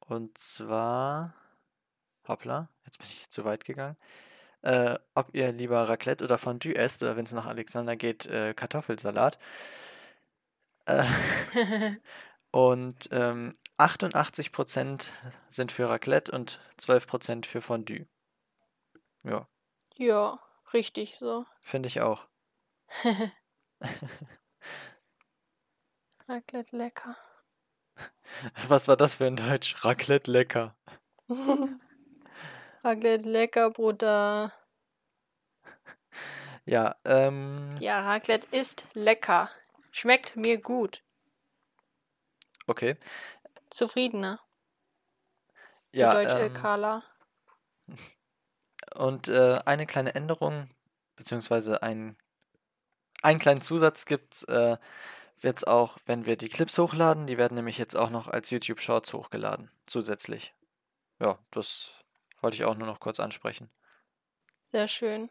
Und 0.00 0.36
zwar, 0.38 1.34
hoppla, 2.28 2.68
jetzt 2.84 2.98
bin 2.98 3.08
ich 3.08 3.28
zu 3.30 3.44
weit 3.44 3.64
gegangen. 3.64 3.96
Äh, 4.62 4.98
ob 5.14 5.34
ihr 5.34 5.52
lieber 5.52 5.88
Raclette 5.88 6.24
oder 6.24 6.36
Fondue 6.36 6.74
esst 6.74 7.02
oder 7.02 7.16
wenn 7.16 7.24
es 7.24 7.32
nach 7.32 7.46
Alexander 7.46 7.96
geht, 7.96 8.26
äh, 8.26 8.54
Kartoffelsalat. 8.54 9.38
Äh, 10.86 11.04
und 12.50 13.08
ähm, 13.12 13.52
88% 13.78 15.10
sind 15.48 15.72
für 15.72 15.88
Raclette 15.88 16.32
und 16.32 16.60
12% 16.78 17.46
für 17.46 17.60
Fondue. 17.60 18.06
Ja, 19.22 19.46
ja, 19.96 20.38
richtig 20.72 21.16
so. 21.16 21.44
finde 21.60 21.88
ich 21.88 22.00
auch. 22.00 22.26
Raclette 26.28 26.76
lecker. 26.76 27.16
Was 28.68 28.86
war 28.86 28.96
das 28.96 29.16
für 29.16 29.26
ein 29.26 29.36
Deutsch? 29.36 29.84
Raclette 29.84 30.30
lecker. 30.30 30.76
Raclette 32.84 33.28
lecker, 33.28 33.70
Bruder. 33.70 34.52
Ja, 36.64 36.96
ähm, 37.06 37.76
Ja, 37.80 38.00
Raclette 38.00 38.46
ist 38.54 38.84
lecker. 38.92 39.50
Schmeckt 39.90 40.36
mir 40.36 40.60
gut. 40.60 41.02
okay. 42.66 42.96
Zufriedener. 43.70 44.38
Der 45.94 46.00
Ja, 46.00 46.12
deutsche 46.12 46.38
ähm, 46.46 46.52
Carla. 46.54 47.02
und 48.94 49.28
äh, 49.28 49.60
eine 49.64 49.86
kleine 49.86 50.14
Änderung, 50.14 50.68
beziehungsweise 51.16 51.82
ein, 51.82 52.18
einen 53.22 53.38
kleinen 53.38 53.62
Zusatz 53.62 54.04
gibt's 54.04 54.42
äh, 54.44 54.76
jetzt 55.40 55.66
auch, 55.66 55.96
wenn 56.04 56.26
wir 56.26 56.36
die 56.36 56.48
Clips 56.50 56.76
hochladen. 56.78 57.26
Die 57.26 57.38
werden 57.38 57.54
nämlich 57.54 57.78
jetzt 57.78 57.96
auch 57.96 58.10
noch 58.10 58.28
als 58.28 58.50
YouTube 58.50 58.80
Shorts 58.80 59.14
hochgeladen, 59.14 59.70
zusätzlich. 59.86 60.54
Ja, 61.18 61.38
das 61.50 61.92
wollte 62.40 62.56
ich 62.56 62.64
auch 62.64 62.76
nur 62.76 62.86
noch 62.86 63.00
kurz 63.00 63.20
ansprechen. 63.20 63.70
Sehr 64.72 64.88
schön. 64.88 65.30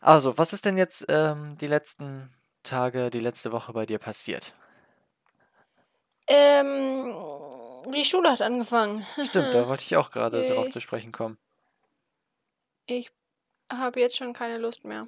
Also, 0.00 0.38
was 0.38 0.52
ist 0.52 0.64
denn 0.64 0.78
jetzt 0.78 1.06
ähm, 1.08 1.58
die 1.58 1.66
letzten 1.66 2.32
Tage, 2.62 3.10
die 3.10 3.20
letzte 3.20 3.52
Woche 3.52 3.72
bei 3.72 3.86
dir 3.86 3.98
passiert? 3.98 4.52
Ähm, 6.26 7.14
die 7.92 8.04
Schule 8.04 8.30
hat 8.30 8.40
angefangen. 8.40 9.06
Stimmt, 9.24 9.52
da 9.52 9.68
wollte 9.68 9.82
ich 9.82 9.96
auch 9.96 10.10
gerade 10.12 10.46
darauf 10.46 10.64
Yay. 10.64 10.72
zu 10.72 10.80
sprechen 10.80 11.12
kommen. 11.12 11.38
Ich 12.86 13.10
habe 13.70 14.00
jetzt 14.00 14.16
schon 14.16 14.32
keine 14.32 14.58
Lust 14.58 14.84
mehr. 14.84 15.06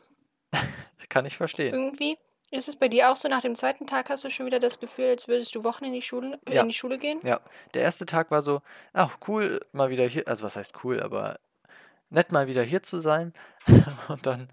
Kann 1.08 1.26
ich 1.26 1.36
verstehen. 1.36 1.74
Irgendwie. 1.74 2.16
Ist 2.52 2.68
es 2.68 2.76
bei 2.76 2.88
dir 2.88 3.10
auch 3.10 3.16
so, 3.16 3.28
nach 3.28 3.40
dem 3.40 3.56
zweiten 3.56 3.86
Tag 3.86 4.10
hast 4.10 4.24
du 4.24 4.30
schon 4.30 4.44
wieder 4.44 4.58
das 4.58 4.78
Gefühl, 4.78 5.06
als 5.08 5.26
würdest 5.26 5.54
du 5.54 5.64
Wochen 5.64 5.84
in 5.86 5.94
die 5.94 6.02
Schule, 6.02 6.38
Ja. 6.46 6.60
in 6.60 6.68
die 6.68 6.74
Schule 6.74 6.98
gehen? 6.98 7.18
Ja, 7.22 7.40
der 7.72 7.80
erste 7.82 8.04
Tag 8.04 8.30
war 8.30 8.42
so, 8.42 8.60
ach 8.92 9.16
cool, 9.26 9.58
mal 9.72 9.88
wieder 9.88 10.06
hier, 10.06 10.28
also 10.28 10.44
was 10.44 10.54
heißt 10.56 10.84
cool, 10.84 11.00
aber 11.00 11.40
nett 12.10 12.30
mal 12.30 12.46
wieder 12.48 12.62
hier 12.62 12.82
zu 12.82 13.00
sein. 13.00 13.32
Und 14.08 14.26
dann 14.26 14.52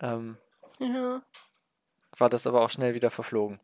ähm, 0.00 0.38
Ja. 0.78 1.22
war 2.16 2.30
das 2.30 2.46
aber 2.46 2.62
auch 2.62 2.70
schnell 2.70 2.94
wieder 2.94 3.10
verflogen. 3.10 3.58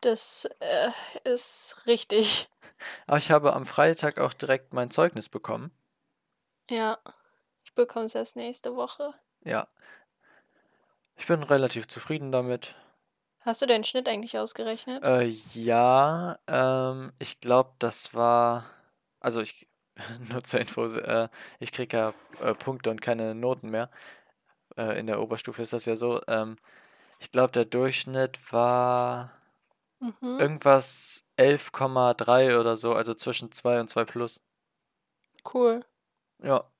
Das 0.00 0.48
äh, 0.58 0.90
ist 1.22 1.76
richtig. 1.86 2.48
Aber 3.06 3.18
ich 3.18 3.30
habe 3.30 3.52
am 3.54 3.64
Freitag 3.64 4.18
auch 4.18 4.32
direkt 4.32 4.72
mein 4.72 4.90
Zeugnis 4.90 5.28
bekommen. 5.28 5.70
Ja. 6.68 6.98
Ich 7.64 7.74
bekomme 7.74 8.06
es 8.06 8.16
erst 8.16 8.34
nächste 8.34 8.74
Woche. 8.74 9.14
Ja. 9.44 9.68
Ich 11.16 11.26
bin 11.26 11.42
relativ 11.42 11.88
zufrieden 11.88 12.32
damit. 12.32 12.74
Hast 13.40 13.62
du 13.62 13.66
deinen 13.66 13.84
Schnitt 13.84 14.10
eigentlich 14.10 14.36
ausgerechnet? 14.36 15.02
Äh, 15.02 15.24
ja, 15.54 16.38
ähm, 16.46 17.12
ich 17.18 17.40
glaube, 17.40 17.72
das 17.78 18.14
war, 18.14 18.64
also 19.20 19.40
ich, 19.40 19.68
nur 20.30 20.42
zur 20.42 20.60
Info, 20.60 20.86
äh, 20.86 21.28
ich 21.60 21.72
kriege 21.72 21.96
ja 21.96 22.14
äh, 22.40 22.54
Punkte 22.54 22.90
und 22.90 23.00
keine 23.02 23.34
Noten 23.34 23.70
mehr. 23.70 23.90
Äh, 24.76 24.98
in 25.00 25.06
der 25.08 25.20
Oberstufe 25.22 25.62
ist 25.62 25.72
das 25.74 25.86
ja 25.86 25.96
so. 25.96 26.22
Ähm, 26.28 26.56
ich 27.20 27.32
glaube, 27.32 27.52
der 27.52 27.66
Durchschnitt 27.66 28.52
war 28.52 29.32
Mhm. 30.00 30.38
irgendwas 30.38 31.24
11,3 31.36 32.58
oder 32.58 32.76
so, 32.76 32.94
also 32.94 33.12
zwischen 33.14 33.52
2 33.52 33.80
und 33.80 33.88
2 33.88 34.04
plus. 34.06 34.42
Cool. 35.44 35.82
Ja, 36.38 36.70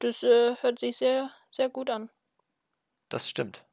Das 0.00 0.24
äh, 0.24 0.56
hört 0.60 0.80
sich 0.80 0.96
sehr, 0.96 1.30
sehr 1.50 1.68
gut 1.68 1.88
an. 1.90 2.10
Das 3.08 3.28
stimmt. 3.28 3.64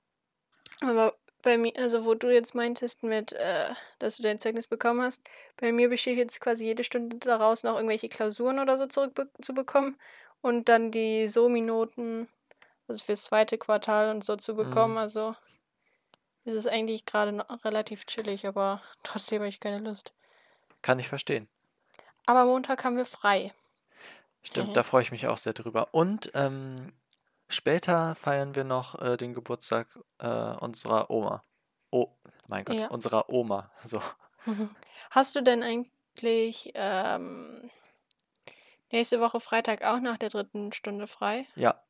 Aber 0.82 1.16
bei 1.42 1.58
mir, 1.58 1.74
also 1.78 2.06
wo 2.06 2.16
du 2.16 2.34
jetzt 2.34 2.56
meintest 2.56 3.04
mit, 3.04 3.34
äh, 3.34 3.70
dass 4.00 4.18
du 4.18 4.24
dein 4.24 4.40
Zeugnis 4.40 4.68
bekommen 4.68 5.02
hast, 5.02 5.22
bei 5.58 5.72
mir 5.72 5.90
besteht 5.90 6.18
jetzt 6.18 6.42
quasi 6.42 6.66
jede 6.66 6.84
Stunde 6.84 7.18
daraus 7.18 7.64
noch 7.64 7.76
irgendwelche 7.76 8.10
Klausuren 8.10 8.60
oder 8.60 8.78
so 8.78 8.88
zurückzubekommen 8.88 9.98
und 10.42 10.68
dann 10.70 10.92
die 10.92 11.28
Somi-Noten, 11.28 12.28
also 12.88 13.04
fürs 13.04 13.26
zweite 13.26 13.58
Quartal 13.58 14.10
und 14.10 14.24
so 14.24 14.36
zu 14.36 14.56
bekommen. 14.56 14.94
Mhm. 14.94 15.00
Also 15.00 15.36
ist 16.46 16.54
es 16.56 16.68
eigentlich 16.68 17.06
gerade 17.06 17.32
noch 17.32 17.64
relativ 17.64 18.06
chillig, 18.06 18.46
aber 18.48 18.82
trotzdem 19.04 19.40
habe 19.42 19.50
ich 19.50 19.60
keine 19.60 19.80
Lust. 19.80 20.14
Kann 20.82 21.00
ich 21.00 21.08
verstehen. 21.08 21.48
Aber 22.26 22.46
Montag 22.46 22.84
haben 22.84 22.98
wir 22.98 23.06
frei. 23.06 23.54
Stimmt, 24.44 24.70
Mhm. 24.70 24.74
da 24.74 24.84
freue 24.84 25.02
ich 25.04 25.12
mich 25.12 25.28
auch 25.28 25.38
sehr 25.38 25.54
drüber. 25.54 25.90
Und 25.92 26.32
ähm, 26.36 26.92
später 27.48 28.16
feiern 28.16 28.56
wir 28.56 28.64
noch 28.64 29.00
äh, 29.02 29.18
den 29.18 29.34
Geburtstag 29.34 29.88
äh, 30.20 30.28
unserer 30.28 31.10
Oma. 31.10 31.44
Oh, 31.92 32.08
mein 32.48 32.66
Gott, 32.66 32.80
Ja. 32.80 32.88
unserer 32.88 33.30
Oma. 33.30 33.72
So. 33.84 34.02
Hast 35.12 35.36
du 35.36 35.42
denn 35.42 35.64
eigentlich 35.64 36.72
ähm, 36.76 37.70
nächste 38.92 39.20
Woche 39.20 39.40
Freitag 39.40 39.84
auch 39.84 40.00
nach 40.00 40.18
der 40.18 40.30
dritten 40.30 40.72
Stunde 40.74 41.08
frei? 41.08 41.48
Ja, 41.56 41.82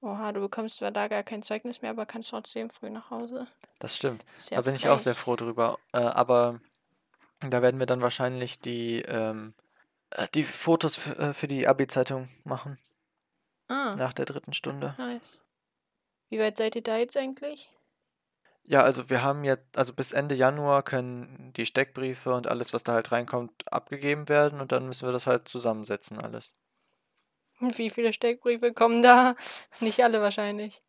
Oha, 0.00 0.32
du 0.32 0.40
bekommst 0.40 0.76
zwar 0.76 0.90
da 0.90 1.08
gar 1.08 1.22
kein 1.22 1.42
Zeugnis 1.42 1.80
mehr, 1.80 1.90
aber 1.90 2.04
kannst 2.04 2.28
trotzdem 2.28 2.68
früh 2.68 2.90
nach 2.90 3.08
Hause. 3.08 3.46
das 3.78 3.96
stimmt. 3.96 4.22
Da 4.50 4.60
bin 4.60 4.74
ich 4.74 4.86
auch 4.90 4.98
sehr 4.98 5.14
frech. 5.14 5.24
froh 5.24 5.36
drüber. 5.36 5.78
Äh, 5.94 5.98
aber 6.00 6.60
da 7.40 7.62
werden 7.62 7.78
wir 7.80 7.86
dann 7.86 8.02
wahrscheinlich 8.02 8.60
die, 8.60 8.98
ähm, 9.00 9.54
äh, 10.10 10.26
die 10.34 10.44
Fotos 10.44 11.06
äh, 11.06 11.32
für 11.32 11.48
die 11.48 11.66
Abi-Zeitung 11.66 12.28
machen. 12.44 12.76
Ah, 13.68 13.94
Nach 13.96 14.12
der 14.12 14.24
dritten 14.26 14.52
Stunde. 14.52 14.94
nice. 14.98 15.40
Wie 16.28 16.38
weit 16.38 16.56
seid 16.56 16.76
ihr 16.76 16.82
da 16.82 16.96
jetzt 16.96 17.16
eigentlich? 17.16 17.70
Ja, 18.66 18.82
also 18.82 19.10
wir 19.10 19.22
haben 19.22 19.44
jetzt, 19.44 19.76
also 19.76 19.92
bis 19.92 20.12
Ende 20.12 20.34
Januar 20.34 20.82
können 20.82 21.52
die 21.54 21.66
Steckbriefe 21.66 22.32
und 22.34 22.46
alles, 22.46 22.72
was 22.72 22.82
da 22.82 22.92
halt 22.94 23.12
reinkommt, 23.12 23.70
abgegeben 23.70 24.28
werden 24.28 24.60
und 24.60 24.72
dann 24.72 24.86
müssen 24.86 25.06
wir 25.06 25.12
das 25.12 25.26
halt 25.26 25.48
zusammensetzen, 25.48 26.18
alles. 26.18 26.54
Wie 27.60 27.90
viele 27.90 28.12
Steckbriefe 28.12 28.72
kommen 28.72 29.02
da? 29.02 29.34
Nicht 29.80 30.02
alle 30.02 30.20
wahrscheinlich. 30.20 30.82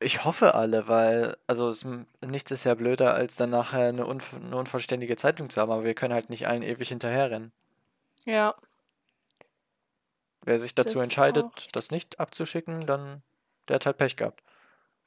Ich 0.00 0.24
hoffe 0.24 0.54
alle, 0.54 0.88
weil, 0.88 1.36
also 1.46 1.68
es, 1.68 1.86
nichts 2.20 2.50
ist 2.50 2.64
ja 2.64 2.74
blöder, 2.74 3.14
als 3.14 3.36
dann 3.36 3.50
nachher 3.50 3.88
eine, 3.88 4.06
unv 4.06 4.34
eine 4.34 4.56
unvollständige 4.56 5.16
Zeitung 5.16 5.48
zu 5.48 5.60
haben, 5.60 5.70
aber 5.70 5.84
wir 5.84 5.94
können 5.94 6.12
halt 6.12 6.28
nicht 6.28 6.46
allen 6.46 6.62
ewig 6.62 6.88
hinterherrennen. 6.88 7.52
Ja, 8.26 8.54
Wer 10.46 10.58
sich 10.58 10.74
dazu 10.74 10.94
Das 10.94 11.02
entscheidet, 11.02 11.44
auch. 11.44 11.66
das 11.72 11.90
nicht 11.90 12.18
abzuschicken, 12.18 12.86
dann, 12.86 13.22
der 13.68 13.74
hat 13.74 13.84
halt 13.86 13.98
Pech 13.98 14.16
gehabt. 14.16 14.42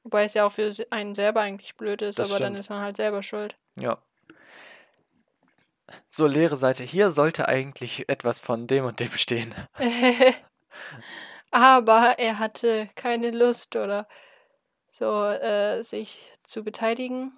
wobei 0.04 0.26
es 0.26 0.34
ja 0.36 0.46
auch 0.46 0.52
für 0.52 0.72
einen 0.92 1.16
selber 1.16 1.40
eigentlich 1.42 1.76
blöd 1.76 2.02
ist, 2.04 2.20
Das 2.20 2.30
aber 2.30 2.40
dann 2.40 2.52
stimmt. 2.54 2.60
ist 2.60 2.70
man 2.70 2.82
halt 2.82 2.98
selber 2.98 3.24
schuld. 3.24 3.56
Ja. 3.80 3.98
So, 6.12 6.28
leere 6.28 6.56
Seite. 6.58 6.84
Hier 6.84 7.10
sollte 7.10 7.48
eigentlich 7.48 8.08
etwas 8.10 8.40
von 8.40 8.68
dem 8.68 8.86
und 8.86 9.00
dem 9.00 9.12
stehen. 9.14 9.56
aber 11.52 12.20
er 12.20 12.38
hatte 12.40 12.90
keine 12.96 13.32
Lust 13.32 13.76
oder 13.76 14.08
so, 14.88 15.26
äh, 15.26 15.82
sich 15.84 16.30
zu 16.44 16.64
beteiligen. 16.64 17.32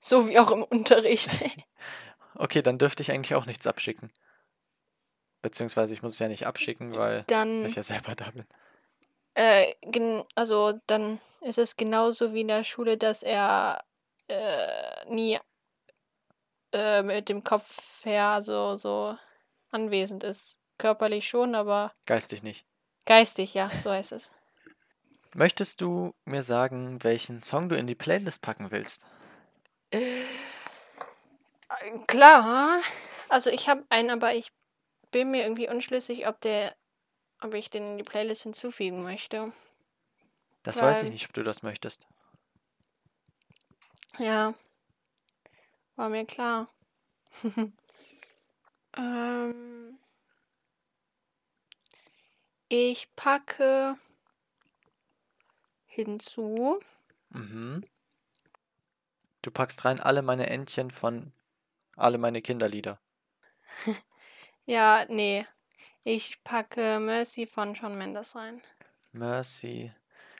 So 0.00 0.28
wie 0.28 0.38
auch 0.38 0.50
im 0.50 0.62
Unterricht. 0.62 1.42
Okay, 2.36 2.62
dann 2.62 2.78
dürfte 2.78 3.00
ich 3.00 3.12
eigentlich 3.12 3.36
auch 3.36 3.46
nichts 3.46 3.64
abschicken. 3.64 4.10
Beziehungsweise 5.44 5.92
ich 5.92 6.02
muss 6.02 6.14
es 6.14 6.18
ja 6.20 6.28
nicht 6.28 6.46
abschicken, 6.46 6.94
weil 6.94 7.24
Dann 7.26 7.66
ich 7.66 7.74
ja 7.74 7.82
selber 7.82 8.14
da 8.14 8.30
bin. 8.30 8.46
Äh, 9.34 9.74
also 10.34 10.80
dann 10.86 11.20
ist 11.42 11.58
es 11.58 11.76
genauso 11.76 12.32
wie 12.32 12.40
in 12.40 12.48
der 12.48 12.64
Schule, 12.64 12.96
dass 12.96 13.22
er 13.22 13.84
äh, 14.28 15.04
nie 15.12 15.38
äh, 16.72 17.02
mit 17.02 17.28
dem 17.28 17.44
Kopf 17.44 18.06
her 18.06 18.40
so, 18.40 18.74
so 18.74 19.14
anwesend 19.70 20.24
ist. 20.24 20.60
Körperlich 20.78 21.28
schon, 21.28 21.54
aber 21.54 21.92
Geistig 22.06 22.42
nicht. 22.42 22.64
geistig, 23.04 23.52
ja, 23.52 23.68
so 23.68 23.90
heißt 23.90 24.12
es. 24.12 24.32
Möchtest 25.34 25.82
du 25.82 26.14
mir 26.24 26.42
sagen, 26.42 27.04
welchen 27.04 27.42
Song 27.42 27.68
du 27.68 27.76
in 27.76 27.86
die 27.86 27.94
Playlist 27.94 28.40
packen 28.40 28.70
willst? 28.70 29.04
Äh, 29.90 30.24
Klar, 32.06 32.80
also 33.28 33.50
ich 33.50 33.68
habe 33.68 33.84
einen, 33.90 34.08
aber 34.08 34.34
ich 34.34 34.52
bin 35.14 35.30
mir 35.30 35.44
irgendwie 35.44 35.68
unschlüssig, 35.68 36.26
ob 36.26 36.40
der, 36.40 36.74
ob 37.40 37.54
ich 37.54 37.70
den 37.70 37.92
in 37.92 37.98
die 37.98 38.02
Playlist 38.04 38.42
hinzufügen 38.42 39.04
möchte. 39.04 39.52
Das 40.64 40.82
weiß 40.82 40.98
ich 40.98 41.04
Weil- 41.04 41.12
nicht, 41.12 41.26
ob 41.26 41.32
du 41.34 41.44
das 41.44 41.62
möchtest. 41.62 42.08
Ja, 44.18 44.54
war 45.94 46.08
mir 46.08 46.26
klar. 46.26 46.68
ähm, 48.96 49.98
ich 52.68 53.14
packe 53.14 53.96
hinzu. 55.86 56.80
Mhm. 57.28 57.84
Du 59.42 59.52
packst 59.52 59.84
rein 59.84 60.00
alle 60.00 60.22
meine 60.22 60.48
Entchen 60.48 60.90
von 60.90 61.32
alle 61.94 62.18
meine 62.18 62.42
Kinderlieder. 62.42 62.98
Ja, 64.66 65.04
nee. 65.08 65.46
Ich 66.02 66.42
packe 66.44 66.98
Mercy 67.00 67.46
von 67.46 67.74
Shawn 67.74 67.96
Mendes 67.96 68.34
rein. 68.36 68.60
Mercy. 69.12 69.92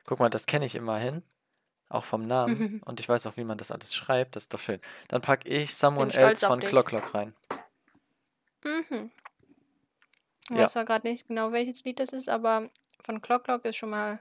Guck 0.05 0.21
mal, 0.21 0.29
das 0.31 0.47
kenne 0.47 0.67
ich 0.67 0.75
immerhin. 0.75 1.23
Auch 1.89 2.05
vom 2.05 2.27
Namen. 2.27 2.81
Und 2.85 3.01
ich 3.01 3.09
weiß 3.09 3.27
auch, 3.27 3.37
wie 3.37 3.45
man 3.45 3.59
das 3.59 3.71
alles 3.71 3.95
schreibt. 3.95 4.37
Das 4.37 4.45
ist 4.45 4.55
doch 4.55 4.61
schön. 4.61 4.81
Dann 5.09 5.23
packe 5.23 5.49
ich 5.49 5.75
Someone 5.75 6.13
Else 6.13 6.47
von. 6.47 6.61
Clock 6.61 6.87
Clock 6.89 7.15
rein. 7.15 7.35
Mhm. 8.65 9.11
Ich 10.45 10.51
Ja. 10.51 10.63
weiß 10.63 10.73
zwar 10.73 10.85
gerade 10.85 11.07
nicht 11.09 11.29
genau, 11.29 11.53
welches 11.53 11.85
Lied 11.85 12.01
das 12.01 12.13
ist, 12.13 12.29
aber 12.29 12.69
von 13.05 13.23
Clock 13.23 13.45
Clock 13.45 13.65
ist 13.65 13.77
schon 13.77 13.91
mal 13.91 14.21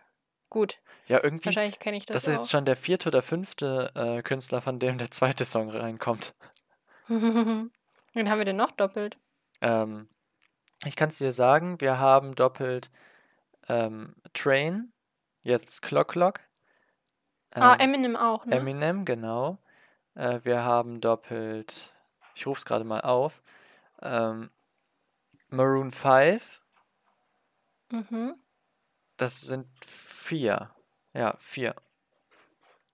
gut. 0.49 0.79
Ja, 1.07 1.21
irgendwie. 1.23 1.45
Wahrscheinlich 1.47 1.79
kenne 1.79 1.97
ich 1.97 2.05
Das 2.05 2.15
das, 2.15 2.23
ist 2.27 2.29
auch. 2.35 2.37
jetzt 2.43 2.51
schon 2.51 2.65
der 2.65 2.75
vierte 2.77 3.09
oder 3.09 3.21
fünfte 3.21 3.91
äh, 3.95 4.21
Künstler, 4.21 4.61
von 4.61 4.79
dem 4.79 4.97
der 4.97 5.11
zweite 5.11 5.43
Song 5.45 5.69
reinkommt. 5.69 6.33
Wen 7.07 7.71
haben 8.29 8.37
wir 8.37 8.45
denn 8.45 8.55
noch 8.57 8.71
doppelt? 8.71 9.17
Ähm, 9.63 10.10
ich 10.86 10.95
kann 10.95 11.10
es 11.10 11.17
dir 11.17 11.32
sagen, 11.32 11.80
wir 11.82 11.97
haben 11.97 12.36
doppelt 12.36 12.91
ähm, 13.69 14.15
Train, 14.34 14.91
jetzt 15.41 15.82
Clock 15.82 16.10
Clock. 16.10 16.41
ah, 17.56 17.73
ähm, 17.76 17.80
Eminem 17.80 18.15
auch, 18.15 18.45
ne? 18.45 18.58
Eminem, 18.58 19.06
genau. 19.06 19.58
Äh, 20.15 20.41
wir 20.43 20.63
haben 20.63 20.99
doppelt, 21.02 21.93
ich 22.36 22.45
rufe 22.45 22.60
es 22.60 22.65
gerade 22.65 22.84
mal 22.84 23.02
auf, 23.02 23.41
ähm, 24.02 24.52
Maroon 25.49 25.91
5, 25.91 26.60
Mhm. 27.91 28.36
das 29.17 29.41
sind 29.41 29.67
vier. 29.86 30.71
Ja, 31.13 31.36
vier. 31.39 31.76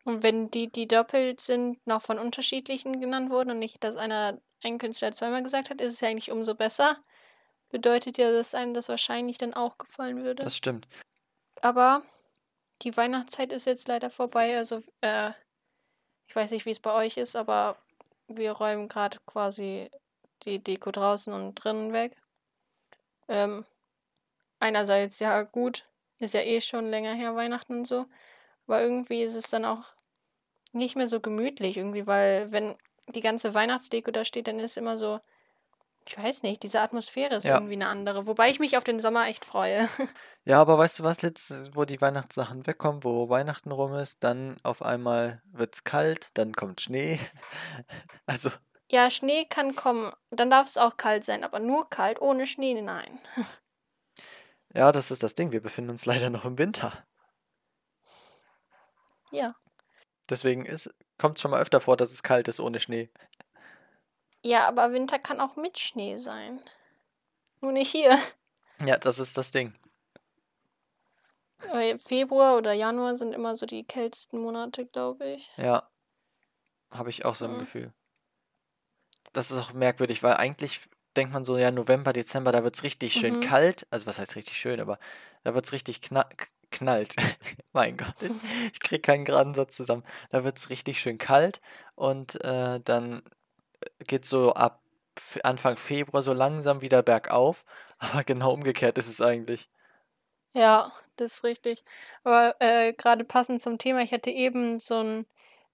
Und 0.04 0.24
wenn 0.24 0.52
die, 0.52 0.70
die 0.72 0.88
doppelt 0.88 1.40
sind, 1.40 1.86
noch 1.88 2.02
von 2.02 2.20
unterschiedlichen 2.20 3.00
genannt 3.00 3.30
wurden 3.30 3.52
und 3.52 3.60
nicht, 3.60 3.84
dass 3.84 3.96
einer 3.96 4.40
ein 4.64 4.78
Künstler 4.78 5.12
zweimal 5.12 5.44
gesagt 5.44 5.70
hat, 5.70 5.82
ist 5.82 5.94
es 5.94 6.02
ja 6.02 6.10
eigentlich 6.10 6.32
umso 6.32 6.56
besser. 6.56 6.98
Bedeutet 7.70 8.18
ja, 8.18 8.32
dass 8.32 8.56
einem 8.56 8.74
das 8.74 8.90
wahrscheinlich 8.90 9.38
dann 9.38 9.54
auch 9.54 9.78
gefallen 9.78 10.24
würde. 10.24 10.44
Das 10.44 10.58
stimmt. 10.58 10.88
Aber 11.62 12.02
die 12.82 12.96
Weihnachtszeit 12.96 13.52
ist 13.52 13.66
jetzt 13.66 13.88
leider 13.88 14.10
vorbei. 14.10 14.58
Also, 14.58 14.82
äh, 15.02 15.32
ich 16.28 16.36
weiß 16.36 16.52
nicht, 16.52 16.66
wie 16.66 16.72
es 16.72 16.80
bei 16.80 16.94
euch 16.94 17.18
ist, 17.18 17.36
aber 17.36 17.78
wir 18.28 18.54
räumen 18.54 18.88
gerade 18.88 19.18
quasi 19.26 19.90
die 20.44 20.64
Deko 20.64 20.92
draußen 20.92 21.34
und 21.34 21.56
drinnen 21.56 21.92
weg. 21.92 22.16
Ähm, 23.28 23.66
einerseits 24.60 25.20
ja 25.20 25.44
gut, 25.44 25.84
ist 26.20 26.34
ja 26.34 26.42
eh 26.42 26.62
schon 26.62 26.90
länger 26.90 27.14
her 27.14 27.36
Weihnachten 27.36 27.74
und 27.74 27.86
so, 27.86 28.06
aber 28.68 28.82
irgendwie 28.82 29.24
ist 29.24 29.36
es 29.36 29.50
dann 29.50 29.66
auch 29.66 29.86
nicht 30.72 30.96
mehr 30.96 31.08
so 31.08 31.20
gemütlich 31.20 31.78
irgendwie, 31.78 32.08
weil 32.08 32.52
wenn 32.52 32.78
die 33.14 33.22
ganze 33.22 33.54
Weihnachtsdeko 33.54 34.12
da 34.12 34.26
steht, 34.26 34.48
dann 34.48 34.60
ist 34.60 34.78
immer 34.78 34.98
so, 34.98 35.20
ich 36.08 36.18
weiß 36.18 36.44
nicht, 36.44 36.64
diese 36.64 36.82
Atmosphäre 36.82 37.36
ist 37.36 37.46
Ja. 37.46 37.56
irgendwie 37.56 37.74
eine 37.74 37.88
andere, 37.88 38.26
wobei 38.26 38.50
ich 38.50 38.60
mich 38.60 38.78
auf 38.78 38.84
den 38.84 39.00
Sommer 39.00 39.28
echt 39.28 39.46
freue. 39.46 39.88
Ja, 40.46 40.60
aber 40.62 40.80
weißt 40.80 41.00
du 41.00 41.04
was, 41.04 41.22
jetzt, 41.22 41.76
wo 41.76 41.86
die 41.86 42.02
Weihnachtssachen 42.02 42.66
wegkommen, 42.66 43.04
wo 43.04 43.30
Weihnachten 43.30 43.72
rum 43.72 43.94
ist, 43.94 44.24
dann 44.24 44.58
auf 44.64 44.82
einmal 44.82 45.44
wird's 45.52 45.84
kalt, 45.84 46.32
dann 46.34 46.54
kommt 46.54 46.82
Schnee. 46.82 47.20
Also, 48.26 48.50
Ja, 48.90 49.12
Schnee 49.12 49.46
kann 49.46 49.76
kommen, 49.76 50.12
dann 50.32 50.50
darf 50.50 50.66
es 50.66 50.78
auch 50.78 50.98
kalt 50.98 51.24
sein, 51.24 51.44
aber 51.44 51.60
nur 51.60 51.90
kalt, 51.90 52.20
ohne 52.22 52.48
Schnee, 52.48 52.82
nein. 52.82 53.20
ja, 54.74 54.92
das 54.92 55.12
ist 55.12 55.22
das 55.22 55.36
Ding. 55.36 55.52
Wir 55.52 55.62
befinden 55.62 55.92
uns 55.92 56.06
leider 56.08 56.30
noch 56.32 56.46
im 56.46 56.58
Winter. 56.58 57.06
Ja. 59.32 59.54
Deswegen 60.30 60.66
ist, 60.66 60.90
kommt 61.20 61.38
es 61.38 61.42
schon 61.42 61.52
mal 61.52 61.62
öfter 61.62 61.80
vor, 61.80 61.98
dass 61.98 62.12
es 62.12 62.24
kalt 62.24 62.48
ist 62.48 62.60
ohne 62.60 62.80
Schnee. 62.80 63.10
Ja, 64.42 64.68
aber 64.68 64.92
Winter 64.94 65.20
kann 65.20 65.42
auch 65.42 65.56
mit 65.56 65.78
Schnee 65.78 66.18
sein. 66.18 66.60
Nur 67.62 67.74
nicht 67.74 67.92
hier. 67.92 68.18
Ja, 68.86 68.98
das 68.98 69.20
ist 69.20 69.38
das 69.38 69.52
Ding. 69.52 69.74
Weil 71.72 71.98
Februar 71.98 72.58
oder 72.58 72.72
Januar 72.74 73.16
sind 73.18 73.34
immer 73.34 73.56
so 73.56 73.66
die 73.66 73.84
kältesten 73.84 74.40
Monate, 74.40 74.86
glaube 74.86 75.28
ich. 75.32 75.52
Ja, 75.58 75.90
habe 76.90 77.10
ich 77.10 77.26
auch 77.26 77.36
so 77.36 77.46
ein 77.46 77.56
Mhm. 77.56 77.60
Gefühl. 77.60 77.94
Das 79.34 79.52
ist 79.52 79.60
auch 79.60 79.74
merkwürdig, 79.74 80.24
weil 80.24 80.36
eigentlich 80.36 80.82
denkt 81.16 81.34
man 81.34 81.44
so, 81.44 81.58
ja, 81.58 81.70
November, 81.72 82.14
Dezember, 82.14 82.52
da 82.52 82.64
wird 82.64 82.76
es 82.76 82.84
richtig 82.84 83.14
schön 83.14 83.36
Mhm. 83.36 83.42
kalt. 83.42 83.86
Also, 83.92 84.06
was 84.06 84.20
heißt 84.20 84.36
richtig 84.36 84.58
schön, 84.58 84.80
aber 84.80 84.98
da 85.44 85.54
wird 85.54 85.66
es 85.66 85.74
richtig 85.74 86.02
kna 86.02 86.24
k- 86.24 86.48
knallt. 86.72 87.16
mein 87.74 87.98
Gott, 87.98 88.16
ich 88.72 88.80
kriege 88.80 89.02
keinen 89.02 89.26
geraden 89.26 89.54
Satz 89.54 89.76
zusammen. 89.76 90.04
Da 90.32 90.44
wird 90.44 90.58
es 90.58 90.70
richtig 90.70 91.00
schön 91.00 91.18
kalt 91.18 91.62
und 91.96 92.44
äh, 92.44 92.80
dann 92.80 93.22
geht 94.00 94.26
so 94.26 94.54
ab 94.54 94.82
Anfang 95.44 95.78
Februar 95.78 96.22
so 96.22 96.34
langsam 96.34 96.82
wieder 96.82 97.04
bergauf. 97.04 97.66
Aber 98.00 98.24
genau 98.24 98.54
umgekehrt 98.54 98.98
ist 98.98 99.10
es 99.10 99.22
eigentlich. 99.22 99.70
Ja, 100.54 100.92
das 101.18 101.36
ist 101.36 101.44
richtig. 101.44 101.84
Aber 102.24 102.56
äh, 102.60 102.94
gerade 102.94 103.24
passend 103.24 103.62
zum 103.62 103.78
Thema, 103.78 104.02
ich 104.02 104.12
hatte 104.12 104.32
eben 104.32 104.80
so 104.80 104.96
ein 104.96 105.26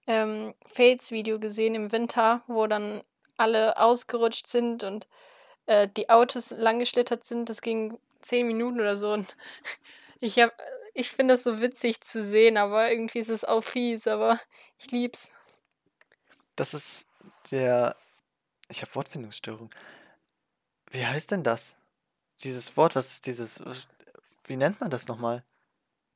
ähm, 0.06 0.54
Fails-Video 0.66 1.38
gesehen 1.38 1.74
im 1.74 1.92
Winter, 1.92 2.42
wo 2.46 2.66
dann 2.66 3.02
alle 3.36 3.78
ausgerutscht 3.78 4.46
sind 4.46 4.84
und 4.84 5.06
äh, 5.66 5.88
die 5.88 6.10
Autos 6.10 6.50
langgeschlittert 6.50 7.24
sind. 7.24 7.48
Das 7.48 7.62
ging 7.62 7.98
zehn 8.20 8.46
Minuten 8.46 8.80
oder 8.80 8.96
so. 8.96 9.12
Und 9.12 9.36
ich 10.20 10.38
hab, 10.38 10.52
ich 10.96 11.10
finde 11.10 11.34
das 11.34 11.44
so 11.44 11.60
witzig 11.60 12.00
zu 12.00 12.22
sehen, 12.22 12.56
aber 12.56 12.90
irgendwie 12.90 13.18
ist 13.18 13.28
es 13.28 13.44
auch 13.44 13.60
fies, 13.60 14.06
aber 14.06 14.40
ich 14.78 14.90
lieb's. 14.90 15.32
Das 16.56 16.72
ist 16.72 17.06
der. 17.50 17.94
Ich 18.68 18.82
habe 18.82 18.94
Wortfindungsstörung. 18.94 19.70
Wie 20.90 21.06
heißt 21.06 21.30
denn 21.30 21.44
das? 21.44 21.76
Dieses 22.42 22.76
Wort, 22.76 22.96
was 22.96 23.12
ist 23.12 23.26
dieses. 23.26 23.60
Wie 24.44 24.56
nennt 24.56 24.80
man 24.80 24.90
das 24.90 25.06
nochmal? 25.06 25.44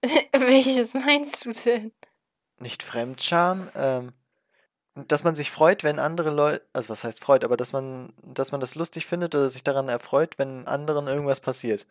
Welches 0.32 0.94
meinst 0.94 1.44
du 1.44 1.52
denn? 1.52 1.92
Nicht 2.58 2.82
Fremdscham, 2.82 3.70
ähm, 3.74 4.12
dass 4.94 5.24
man 5.24 5.34
sich 5.34 5.50
freut, 5.50 5.84
wenn 5.84 5.98
andere 5.98 6.30
Leute, 6.30 6.66
also 6.72 6.88
was 6.88 7.04
heißt 7.04 7.20
freut, 7.20 7.44
aber 7.44 7.56
dass 7.56 7.72
man, 7.72 8.12
dass 8.22 8.52
man 8.52 8.60
das 8.60 8.74
lustig 8.74 9.06
findet 9.06 9.34
oder 9.34 9.48
sich 9.48 9.62
daran 9.62 9.88
erfreut, 9.88 10.38
wenn 10.38 10.66
anderen 10.66 11.06
irgendwas 11.06 11.40
passiert. 11.40 11.86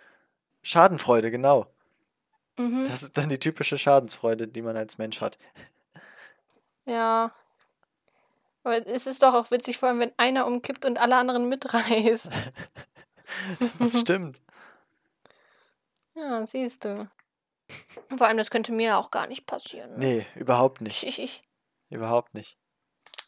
Schadenfreude, 0.64 1.30
genau. 1.32 1.68
Mhm. 2.60 2.90
Das 2.90 3.04
ist 3.04 3.18
dann 3.18 3.30
die 3.30 3.40
typische 3.40 3.78
Schadensfreude, 3.78 4.46
die 4.48 4.62
man 4.62 4.76
als 4.76 4.98
Mensch 4.98 5.22
hat. 5.22 5.38
Ja. 6.86 7.32
Aber 8.64 8.86
es 8.86 9.08
ist 9.08 9.24
doch 9.24 9.34
auch 9.34 9.50
witzig, 9.50 9.78
vor 9.78 9.88
allem 9.88 10.00
wenn 10.00 10.12
einer 10.18 10.46
umkippt 10.46 10.84
und 10.86 11.00
alle 11.00 11.16
anderen 11.16 11.48
mitreißt. 11.50 12.32
Das 13.78 14.00
stimmt. 14.00 14.42
Ja, 16.16 16.44
siehst 16.48 16.84
du. 16.84 17.08
Vor 18.18 18.26
allem, 18.26 18.38
das 18.38 18.50
könnte 18.50 18.72
mir 18.72 18.98
auch 18.98 19.12
gar 19.12 19.28
nicht 19.28 19.46
passieren. 19.46 19.92
Ne? 19.92 19.98
Nee, 20.00 20.28
überhaupt 20.34 20.82
nicht. 20.82 21.04
Ich, 21.04 21.20
ich. 21.24 21.44
Überhaupt 21.92 22.34
nicht. 22.34 22.58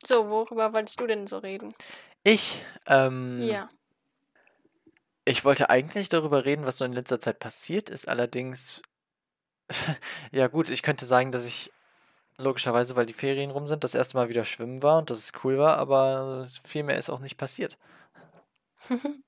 So, 0.03 0.27
worüber 0.29 0.73
wolltest 0.73 0.99
du 0.99 1.05
denn 1.05 1.27
so 1.27 1.37
reden? 1.37 1.71
Ich, 2.23 2.65
ähm, 2.87 3.43
Ja. 3.43 3.69
Ich 5.23 5.45
wollte 5.45 5.69
eigentlich 5.69 6.09
darüber 6.09 6.45
reden, 6.45 6.65
was 6.65 6.79
so 6.79 6.85
in 6.85 6.93
letzter 6.93 7.19
Zeit 7.19 7.37
passiert 7.37 7.91
ist, 7.91 8.07
allerdings, 8.07 8.81
ja 10.31 10.47
gut, 10.47 10.69
ich 10.69 10.83
könnte 10.83 11.05
sagen, 11.05 11.31
dass 11.31 11.45
ich 11.45 11.71
logischerweise, 12.37 12.95
weil 12.95 13.05
die 13.05 13.13
Ferien 13.13 13.51
rum 13.51 13.67
sind, 13.67 13.83
das 13.83 13.95
erste 13.95 14.17
Mal 14.17 14.29
wieder 14.29 14.45
schwimmen 14.45 14.81
war 14.83 14.97
und 14.99 15.09
dass 15.09 15.19
es 15.19 15.31
cool 15.43 15.57
war, 15.57 15.77
aber 15.77 16.45
viel 16.63 16.83
mehr 16.83 16.97
ist 16.97 17.09
auch 17.09 17.19
nicht 17.19 17.37
passiert. 17.37 17.77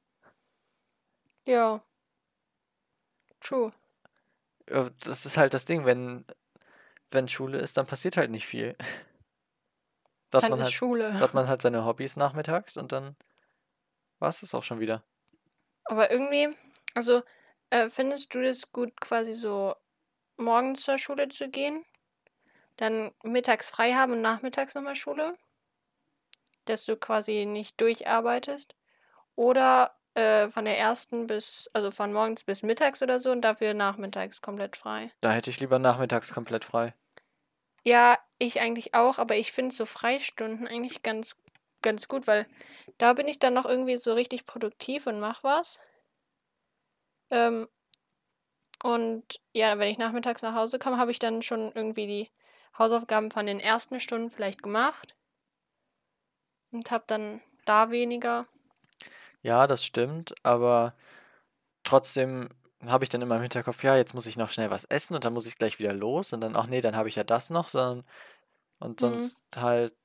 Ja. 1.46 1.84
True. 3.42 3.72
Das 4.66 5.26
ist 5.26 5.36
halt 5.38 5.54
das 5.54 5.66
Ding, 5.66 5.84
wenn, 5.86 6.26
wenn 7.12 7.28
Schule 7.28 7.60
ist, 7.60 7.76
dann 7.78 7.86
passiert 7.86 8.18
halt 8.18 8.32
nicht 8.32 8.48
viel. 8.48 8.76
Da 10.30 10.38
hat 10.38 10.44
Dann 10.46 10.52
man 10.52 10.60
ist 10.62 10.66
halt, 10.66 10.74
Schule. 10.74 11.12
da 11.12 11.20
hat 11.20 11.36
man 11.36 11.48
halt 11.48 11.62
seine 11.62 11.86
Hobbys 11.86 12.16
nachmittags 12.16 12.76
und 12.78 12.92
dann 12.92 13.16
war 14.18 14.30
es 14.30 14.40
das 14.40 14.56
auch 14.56 14.64
schon 14.64 14.80
wieder. 14.80 15.04
Aber 15.86 16.10
irgendwie, 16.10 16.50
also, 16.96 17.22
äh, 17.70 17.88
findest 17.88 18.34
du 18.34 18.42
das 18.42 18.72
gut, 18.72 19.00
quasi 19.00 19.32
so 19.34 19.76
morgens 20.44 20.84
zur 20.84 20.98
Schule 20.98 21.30
zu 21.30 21.50
gehen, 21.50 21.86
dann 22.78 23.12
mittags 23.24 23.70
frei 23.70 23.94
haben 23.94 24.14
und 24.14 24.22
nachmittags 24.22 24.76
nochmal 24.76 24.96
Schule? 24.96 25.38
Dass 26.66 26.86
du 26.86 26.96
quasi 26.96 27.46
nicht 27.46 27.80
durcharbeitest? 27.80 28.76
Oder 29.36 29.96
äh, 30.14 30.48
von 30.50 30.66
der 30.66 30.78
ersten 30.78 31.28
bis, 31.28 31.70
also 31.74 31.92
von 31.92 32.14
morgens 32.14 32.44
bis 32.44 32.64
mittags 32.64 33.02
oder 33.02 33.20
so 33.20 33.32
und 33.32 33.42
dafür 33.42 33.74
nachmittags 33.74 34.42
komplett 34.42 34.76
frei? 34.76 35.12
Da 35.22 35.32
hätte 35.32 35.50
ich 35.50 35.60
lieber 35.60 35.80
nachmittags 35.80 36.34
komplett 36.34 36.66
frei. 36.66 36.94
Ja, 37.84 38.18
ich 38.38 38.62
eigentlich 38.62 38.94
auch, 38.94 39.18
aber 39.18 39.36
ich 39.36 39.52
finde 39.52 39.76
so 39.76 39.86
Freistunden 39.86 40.68
eigentlich 40.68 41.04
ganz, 41.04 41.36
ganz 41.82 42.08
gut, 42.08 42.28
weil 42.28 42.48
da 42.98 43.14
bin 43.14 43.28
ich 43.28 43.40
dann 43.40 43.54
noch 43.54 43.66
irgendwie 43.66 43.98
so 43.98 44.14
richtig 44.14 44.46
produktiv 44.46 45.08
und 45.08 45.20
mach 45.20 45.44
was. 45.44 45.80
Ähm, 47.30 47.68
und 48.84 49.42
ja, 49.54 49.80
wenn 49.80 49.90
ich 49.90 49.98
nachmittags 49.98 50.44
nach 50.44 50.54
Hause 50.56 50.78
komme, 50.78 50.98
habe 50.98 51.12
ich 51.12 51.20
dann 51.20 51.42
schon 51.42 51.72
irgendwie 51.74 52.06
die 52.08 52.32
Hausaufgaben 52.78 53.32
von 53.32 53.48
den 53.48 53.60
ersten 53.60 54.00
Stunden 54.00 54.30
vielleicht 54.30 54.62
gemacht 54.62 55.16
und 56.72 56.92
habe 56.92 57.06
dann 57.08 57.42
da 57.66 57.92
weniger. 57.92 58.46
Ja, 59.42 59.68
das 59.68 59.86
stimmt, 59.86 60.34
aber 60.44 60.94
trotzdem 61.84 62.50
habe 62.86 63.06
ich 63.06 63.10
dann 63.10 63.22
immer 63.22 63.38
im 63.38 63.42
Hinterkopf, 63.44 63.84
ja, 63.84 63.98
jetzt 63.98 64.14
muss 64.16 64.28
ich 64.28 64.38
noch 64.38 64.52
schnell 64.52 64.72
was 64.72 64.86
essen 64.86 65.16
und 65.16 65.26
dann 65.26 65.34
muss 65.34 65.48
ich 65.48 65.58
gleich 65.58 65.80
wieder 65.80 65.94
los 65.94 66.34
und 66.34 66.42
dann, 66.42 66.56
ach 66.56 66.68
nee, 66.68 66.82
dann 66.82 66.96
habe 66.96 67.10
ich 67.10 67.16
ja 67.18 67.26
das 67.26 67.50
noch, 67.52 67.70
sondern 67.70 68.06
und 68.80 69.00
Mhm. 69.02 69.02
sonst 69.02 69.46
halt, 69.56 69.96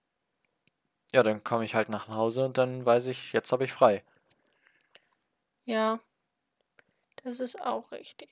ja, 1.13 1.23
dann 1.23 1.45
komme 1.45 1.65
ich 1.67 1.75
halt 1.75 1.89
nach 1.91 2.09
Hause 2.09 2.45
und 2.47 2.57
dann 2.59 2.85
weiß 2.85 3.07
ich, 3.09 3.33
jetzt 3.35 3.53
habe 3.53 3.65
ich 3.65 3.73
frei. 3.73 4.03
Ja, 5.67 6.01
das 7.23 7.39
ist 7.41 7.61
auch 7.61 7.93
richtig. 7.93 8.29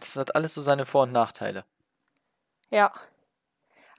Das 0.00 0.16
hat 0.16 0.34
alles 0.34 0.54
so 0.54 0.62
seine 0.62 0.86
Vor- 0.86 1.04
und 1.04 1.12
Nachteile. 1.12 1.64
Ja. 2.70 2.92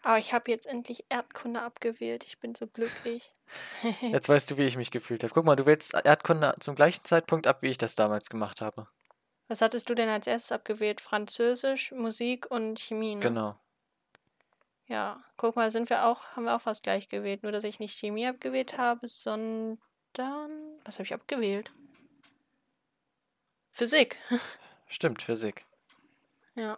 Aber 0.04 0.18
ich 0.18 0.34
habe 0.34 0.50
jetzt 0.50 0.66
endlich 0.66 1.06
Erdkunde 1.10 1.62
abgewählt. 1.62 2.24
Ich 2.24 2.40
bin 2.40 2.56
so 2.56 2.66
glücklich. 2.66 3.32
Jetzt 4.02 4.30
weißt 4.30 4.50
du, 4.50 4.58
wie 4.58 4.66
ich 4.66 4.76
mich 4.76 4.90
gefühlt 4.90 5.22
habe. 5.24 5.32
Guck 5.32 5.46
mal, 5.46 5.56
du 5.56 5.68
wählst 5.68 5.94
Erdkunde 5.94 6.56
zum 6.60 6.74
gleichen 6.74 7.06
Zeitpunkt 7.06 7.46
ab, 7.46 7.62
wie 7.62 7.68
ich 7.68 7.78
das 7.78 7.96
damals 7.96 8.30
gemacht 8.30 8.62
habe. 8.62 8.88
Was 9.48 9.62
hattest 9.62 9.90
du 9.90 9.94
denn 9.94 10.10
als 10.10 10.26
erstes 10.26 10.52
abgewählt? 10.52 11.02
Französisch, 11.02 11.92
Musik 11.92 12.50
und 12.50 12.80
Chemie, 12.80 13.16
ne? 13.16 13.22
Genau. 13.22 13.60
Ja, 14.88 15.24
guck 15.38 15.56
mal, 15.56 15.70
sind 15.70 15.90
wir 15.90 16.06
auch, 16.06 16.24
haben 16.36 16.46
wir 16.46 16.56
auch 16.56 16.62
fast 16.62 16.84
gleich 16.84 17.08
gewählt. 17.08 17.44
Nur, 17.44 17.52
dass 17.52 17.64
ich 17.64 17.80
nicht 17.80 17.98
Chemie 17.98 18.28
abgewählt 18.28 18.78
habe, 18.78 19.08
sondern. 19.08 19.78
Was 20.84 20.96
habe 20.96 21.04
ich 21.04 21.14
abgewählt? 21.14 21.72
Physik. 23.72 24.18
Stimmt, 24.88 25.22
Physik. 25.22 25.66
Ja. 26.56 26.78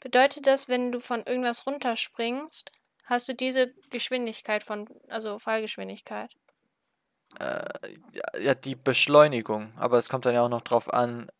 Bedeutet 0.00 0.46
das, 0.46 0.68
wenn 0.68 0.92
du 0.92 1.00
von 1.00 1.22
irgendwas 1.24 1.66
runterspringst, 1.66 2.70
hast 3.04 3.28
du 3.28 3.34
diese 3.34 3.72
Geschwindigkeit 3.90 4.62
von. 4.62 4.88
Also 5.08 5.38
Fallgeschwindigkeit? 5.38 6.34
Äh, 7.38 7.64
ja, 8.12 8.40
ja, 8.40 8.54
die 8.54 8.74
Beschleunigung. 8.76 9.72
Aber 9.76 9.98
es 9.98 10.08
kommt 10.08 10.26
dann 10.26 10.34
ja 10.34 10.42
auch 10.42 10.48
noch 10.48 10.62
drauf 10.62 10.92
an, 10.92 11.30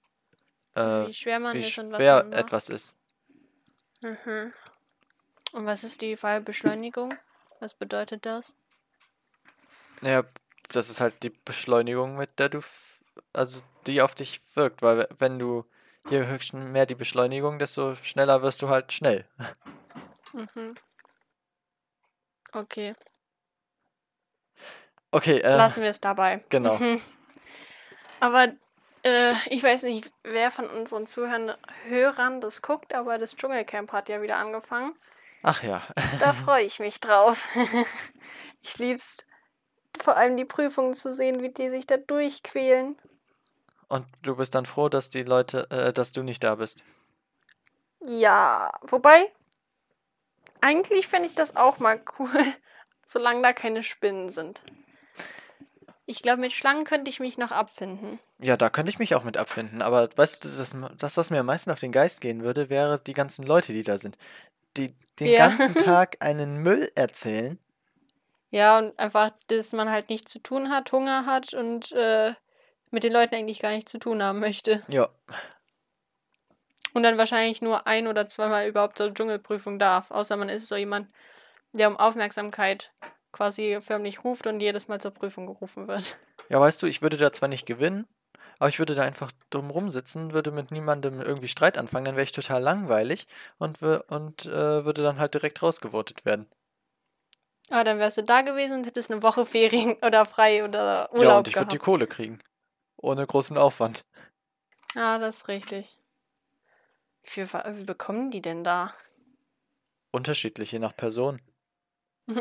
äh, 0.75 1.07
wie 1.07 1.15
schwer 1.15 1.39
man 1.39 1.55
wie 1.55 1.61
ist 1.61 1.79
und 1.79 1.93
was 1.93 2.03
schwer 2.03 2.17
man 2.17 2.31
macht. 2.31 2.41
etwas 2.41 2.69
ist. 2.69 2.97
Mhm. 4.03 4.53
Und 5.53 5.67
was 5.67 5.85
ist 5.85 6.01
die 6.01 6.17
Fallbeschleunigung? 6.17 7.15
Was 7.61 7.75
bedeutet 7.75 8.27
das? 8.27 8.55
Naja, 10.01 10.25
das 10.73 10.91
ist 10.91 11.01
halt 11.01 11.23
die 11.23 11.31
Beschleunigung, 11.31 12.17
mit 12.17 12.39
der 12.39 12.49
du, 12.49 12.61
also 13.33 13.63
die 13.87 14.03
auf 14.03 14.15
dich 14.15 14.41
wirkt, 14.55 14.83
weil 14.83 14.99
we- 14.99 15.09
wenn 15.19 15.39
du, 15.39 15.65
je 16.11 16.27
höchst 16.27 16.53
mehr 16.55 16.87
die 16.87 16.97
Beschleunigung, 16.97 17.59
desto 17.59 17.95
schneller 17.95 18.43
wirst 18.43 18.61
du 18.63 18.69
halt 18.69 18.93
schnell. 18.93 19.27
Mhm. 20.33 20.75
Okay, 22.55 22.95
Okay, 25.11 25.39
äh, 25.41 25.57
lassen 25.57 25.83
wir 25.83 25.91
es 25.91 26.01
dabei. 26.01 26.43
genau. 26.49 26.79
Aber 28.21 28.53
äh, 29.05 29.33
ich 29.51 29.63
weiß 29.63 29.85
nicht, 29.85 30.11
wer 30.25 30.51
von 30.51 30.69
unseren 30.69 31.07
Zuhörern 31.07 31.55
Hörern 31.89 32.41
das 32.41 32.63
guckt, 32.63 32.95
aber 32.95 33.19
das 33.19 33.37
Dschungelcamp 33.37 33.93
hat 33.93 34.09
ja 34.09 34.23
wieder 34.23 34.37
angefangen. 34.39 34.95
Ach 35.43 35.63
ja, 35.63 35.83
Da 36.21 36.33
freue 36.45 36.65
ich 36.65 36.81
mich 36.81 37.01
drauf. 37.01 37.47
ich 38.63 38.79
lieb's, 38.79 39.27
vor 40.01 40.17
allem 40.17 40.37
die 40.37 40.47
Prüfungen 40.47 40.95
zu 40.95 41.13
sehen, 41.13 41.43
wie 41.43 41.51
die 41.51 41.69
sich 41.69 41.87
da 41.87 41.97
durchquälen. 41.99 42.97
und 43.89 44.07
du 44.23 44.37
bist 44.37 44.55
dann 44.55 44.65
froh, 44.65 44.89
dass 44.89 45.11
die 45.11 45.23
Leute, 45.23 45.71
äh, 45.71 45.93
dass 45.93 46.13
du 46.13 46.23
nicht 46.23 46.43
da 46.43 46.55
bist. 46.55 46.83
Ja, 48.07 48.73
wobei, 48.83 49.31
eigentlich 50.65 51.07
fände 51.07 51.29
ich 51.29 51.35
das 51.35 51.57
auch 51.57 51.79
mal 51.79 52.01
cool, 52.19 52.31
solange 53.07 53.43
da 53.43 53.53
keine 53.53 53.83
Spinnen 53.83 54.31
sind. 54.31 54.63
Ich 56.07 56.21
glaube, 56.23 56.41
mit 56.41 56.53
Schlangen 56.53 56.85
könnte 56.85 57.11
ich 57.11 57.21
mich 57.21 57.39
noch 57.39 57.51
abfinden. 57.53 58.19
Ja, 58.39 58.57
da 58.57 58.69
könnte 58.71 58.91
ich 58.91 58.99
mich 58.99 59.15
auch 59.15 59.25
mit 59.25 59.37
abfinden, 59.37 59.81
aber 59.81 60.09
weißt 60.17 60.45
du, 60.45 60.49
das, 60.49 60.77
das, 60.99 61.17
was 61.17 61.31
mir 61.31 61.41
am 61.41 61.47
meisten 61.47 61.71
auf 61.71 61.81
den 61.81 61.93
Geist 61.93 62.21
gehen 62.21 62.43
würde, 62.43 62.69
wäre 62.69 62.99
die 62.99 63.15
ganzen 63.15 63.47
Leute, 63.47 63.73
die 63.73 63.83
da 63.85 63.97
sind. 63.97 64.19
Die 64.77 64.93
den 65.21 65.29
Ja. 65.29 65.39
ganzen 65.49 65.75
Tag 65.85 66.17
einen 66.21 66.57
Müll 66.63 66.91
erzählen. 66.95 67.59
Ja, 68.51 68.79
und 68.79 68.99
einfach, 68.99 69.31
dass 69.49 69.73
man 69.73 69.91
halt 69.91 70.11
nichts 70.11 70.31
zu 70.31 70.39
tun 70.41 70.71
hat, 70.71 70.93
Hunger 70.93 71.27
hat 71.27 71.55
und 71.55 71.93
äh, 71.93 72.35
mit 72.91 73.03
den 73.05 73.13
Leuten 73.13 73.35
eigentlich 73.35 73.61
gar 73.61 73.71
nichts 73.73 73.91
zu 73.91 73.99
tun 73.99 74.23
haben 74.23 74.41
möchte. 74.41 74.83
Ja, 74.89 75.09
Und 76.95 77.03
dann 77.03 77.19
wahrscheinlich 77.19 77.61
nur 77.61 77.87
ein 77.87 78.07
oder 78.07 78.29
zweimal 78.29 78.67
überhaupt 78.69 78.99
zur 78.99 79.13
Dschungelprüfung 79.13 79.79
darf. 79.79 80.11
Außer 80.11 80.37
man 80.37 80.49
ist 80.49 80.69
so 80.69 80.77
jemand, 80.77 81.09
der 81.73 81.89
um 81.89 81.97
Aufmerksamkeit 81.97 82.93
quasi 83.33 83.79
förmlich 83.81 84.25
ruft 84.25 84.47
und 84.47 84.61
jedes 84.61 84.89
Mal 84.89 85.01
zur 85.01 85.11
Prüfung 85.11 85.47
gerufen 85.47 85.89
wird. 85.89 86.19
Ja, 86.49 86.61
weißt 86.61 86.83
du, 86.83 86.87
ich 86.87 87.03
würde 87.03 87.17
da 87.17 87.33
zwar 87.33 87.49
nicht 87.49 87.67
gewinnen, 87.67 88.07
aber 88.59 88.69
ich 88.69 88.79
würde 88.79 88.95
da 88.95 89.03
einfach 89.03 89.33
drum 89.51 89.71
rumsitzen, 89.71 90.33
würde 90.33 90.53
mit 90.53 90.71
niemandem 90.71 91.21
irgendwie 91.21 91.49
Streit 91.49 91.77
anfangen, 91.77 92.05
dann 92.05 92.15
wäre 92.15 92.25
ich 92.25 92.33
total 92.33 92.63
langweilig 92.63 93.27
und, 93.59 93.83
und 93.83 94.47
äh, 94.47 94.85
würde 94.85 95.03
dann 95.03 95.19
halt 95.19 95.35
direkt 95.35 95.63
rausgevotet 95.63 96.25
werden. 96.25 96.47
Aber 97.71 97.83
dann 97.83 97.99
wärst 97.99 98.19
du 98.19 98.23
da 98.23 98.43
gewesen 98.43 98.79
und 98.79 98.87
hättest 98.87 99.11
eine 99.11 99.23
Woche 99.23 99.45
Ferien 99.45 99.97
oder 100.03 100.27
frei 100.27 100.65
oder 100.65 101.13
Urlaub 101.13 101.25
ja, 101.25 101.39
und 101.39 101.49
ich 101.49 101.57
würde 101.57 101.69
die 101.69 101.79
Kohle 101.79 102.07
kriegen. 102.07 102.41
Ohne 102.97 103.27
großen 103.27 103.59
Aufwand. 103.59 104.05
Ja, 104.95 105.19
das 105.19 105.39
ist 105.39 105.49
richtig. 105.49 105.93
Wie 107.25 107.31
viel 107.31 107.47
wie 107.47 107.85
bekommen 107.85 108.31
die 108.31 108.43
denn 108.43 108.65
da? 108.65 108.93
Unterschiedlich, 110.11 110.73
je 110.73 110.79
nach 110.79 110.97
Person. 110.97 111.41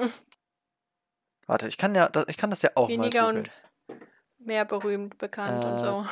Warte, 1.48 1.68
ich 1.68 1.78
kann 1.78 1.96
ja, 1.96 2.10
ich 2.28 2.38
kann 2.38 2.50
das 2.50 2.62
ja 2.62 2.72
auch 2.76 2.88
Weniger 2.90 3.24
mal 3.24 3.38
und 3.38 3.52
googeln. 3.88 4.04
mehr 4.40 4.66
berühmt, 4.66 5.18
bekannt 5.18 5.66
und 5.66 5.76
Äh, 5.76 5.80
so. 5.80 6.06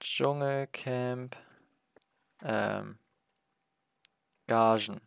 Dschungelcamp. 0.00 1.36
Ähm, 2.44 2.98
Gagen. 4.46 5.00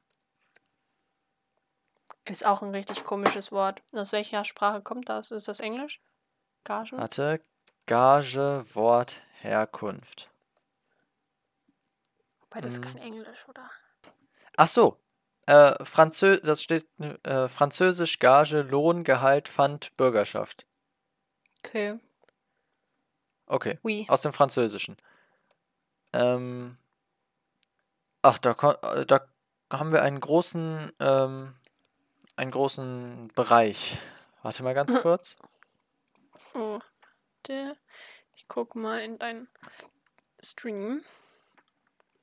Ist 2.25 2.45
auch 2.45 2.61
ein 2.61 2.71
richtig 2.71 3.03
komisches 3.03 3.51
Wort. 3.51 3.83
Aus 3.93 4.11
welcher 4.13 4.45
Sprache 4.45 4.81
kommt 4.81 5.09
das? 5.09 5.31
Ist 5.31 5.47
das 5.47 5.59
Englisch? 5.59 6.01
Gagen? 6.63 6.97
Warte. 6.97 7.41
Gage, 7.85 8.65
Wort, 8.73 9.21
Herkunft. 9.41 10.31
Wobei 12.55 12.61
das 12.61 12.75
ist 12.75 12.79
mm. 12.79 12.87
kein 12.87 12.97
Englisch, 12.99 13.45
oder? 13.49 13.69
Ach 14.55 14.67
so. 14.67 14.97
Äh, 15.45 15.83
Franzö 15.83 16.37
das 16.37 16.63
steht 16.63 16.87
äh, 17.23 17.49
Französisch 17.49 18.17
Gage, 18.19 18.61
Lohn, 18.61 19.03
Gehalt, 19.03 19.49
Pfand, 19.49 19.95
Bürgerschaft. 19.97 20.65
Okay. 21.59 21.99
Okay, 23.47 23.77
Oui. 23.83 24.05
aus 24.07 24.21
dem 24.21 24.31
Französischen. 24.31 24.95
Ähm, 26.13 26.77
ach, 28.21 28.37
da, 28.39 28.51
äh, 28.81 29.05
da 29.05 29.27
haben 29.71 29.91
wir 29.91 30.01
einen 30.01 30.21
großen, 30.21 30.93
ähm, 30.99 31.55
einen 32.37 32.51
großen 32.51 33.27
Bereich. 33.35 33.99
Warte 34.43 34.63
mal 34.63 34.73
ganz 34.73 34.99
kurz. 35.01 35.35
Oh. 36.53 36.79
Der. 37.47 37.75
Ich 38.35 38.47
guck 38.47 38.75
mal 38.75 39.01
in 39.01 39.19
deinen 39.19 39.49
Stream. 40.41 41.03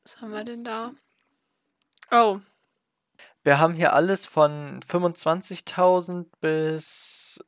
Was 0.04 0.20
haben 0.20 0.32
wir 0.32 0.44
denn 0.44 0.64
da? 0.64 0.92
Oh. 2.10 2.40
Wir 3.44 3.58
haben 3.58 3.74
hier 3.74 3.92
alles 3.92 4.26
von 4.26 4.80
25.000 4.82 6.26
bis 6.40 7.44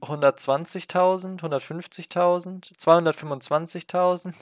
120.000, 0.00 1.40
150.000, 1.40 2.78
225.000. 2.78 4.34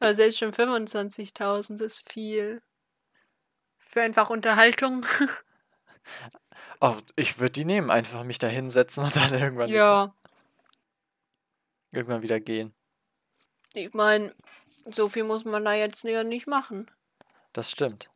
Aber 0.00 0.14
selbst 0.14 0.38
schon 0.38 0.52
25.000 0.52 1.82
ist 1.82 2.10
viel. 2.10 2.62
Für 3.78 4.02
einfach 4.02 4.30
Unterhaltung. 4.30 5.04
Oh, 6.80 6.94
ich 7.16 7.38
würde 7.38 7.52
die 7.52 7.64
nehmen, 7.64 7.90
einfach 7.90 8.22
mich 8.22 8.38
da 8.38 8.46
hinsetzen 8.46 9.04
und 9.04 9.16
dann 9.16 9.34
irgendwann. 9.34 9.68
ja. 9.68 10.14
irgendwann 11.90 12.22
wieder 12.22 12.38
gehen. 12.38 12.72
Ich 13.74 13.92
meine, 13.94 14.32
so 14.90 15.08
viel 15.08 15.24
muss 15.24 15.44
man 15.44 15.64
da 15.64 15.74
jetzt 15.74 16.04
ja 16.04 16.24
nicht 16.24 16.46
machen. 16.46 16.90
Das 17.52 17.70
stimmt. 17.70 18.10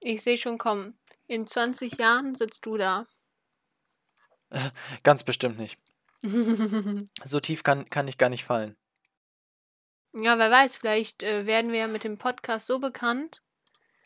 Ich 0.00 0.22
sehe 0.22 0.38
schon 0.38 0.58
kommen. 0.58 0.98
In 1.26 1.46
20 1.46 1.98
Jahren 1.98 2.34
sitzt 2.34 2.66
du 2.66 2.76
da. 2.76 3.06
Ganz 5.02 5.24
bestimmt 5.24 5.58
nicht. 5.58 5.78
so 7.24 7.40
tief 7.40 7.62
kann, 7.62 7.88
kann 7.90 8.08
ich 8.08 8.18
gar 8.18 8.28
nicht 8.28 8.44
fallen. 8.44 8.76
Ja, 10.14 10.38
wer 10.38 10.50
weiß, 10.50 10.76
vielleicht 10.76 11.22
äh, 11.22 11.46
werden 11.46 11.72
wir 11.72 11.80
ja 11.80 11.86
mit 11.86 12.04
dem 12.04 12.18
Podcast 12.18 12.66
so 12.66 12.78
bekannt. 12.78 13.42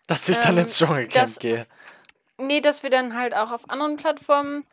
Dass 0.07 0.29
ich 0.29 0.39
dann 0.39 0.57
Ähm, 0.57 0.65
ins 0.65 0.79
Dschungelcamp 0.79 1.39
gehe. 1.41 1.67
Nee, 2.39 2.61
dass 2.61 2.83
wir 2.83 2.91
dann 2.91 3.17
halt 3.17 3.35
auch 3.35 3.51
auf 3.51 3.69
anderen 3.69 3.97
Plattformen 3.97 4.67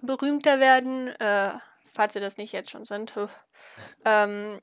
berühmter 0.00 0.60
werden, 0.60 1.08
äh, 1.08 1.52
falls 1.84 2.14
ihr 2.14 2.22
das 2.22 2.38
nicht 2.38 2.52
jetzt 2.52 2.70
schon 2.70 2.84
sind. 2.84 3.14
ähm, 4.04 4.60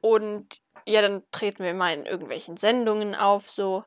und 0.00 0.60
ja, 0.86 1.02
dann 1.02 1.22
treten 1.32 1.64
wir 1.64 1.74
mal 1.74 1.94
in 1.94 2.06
irgendwelchen 2.06 2.56
Sendungen 2.56 3.14
auf, 3.14 3.48
so 3.50 3.84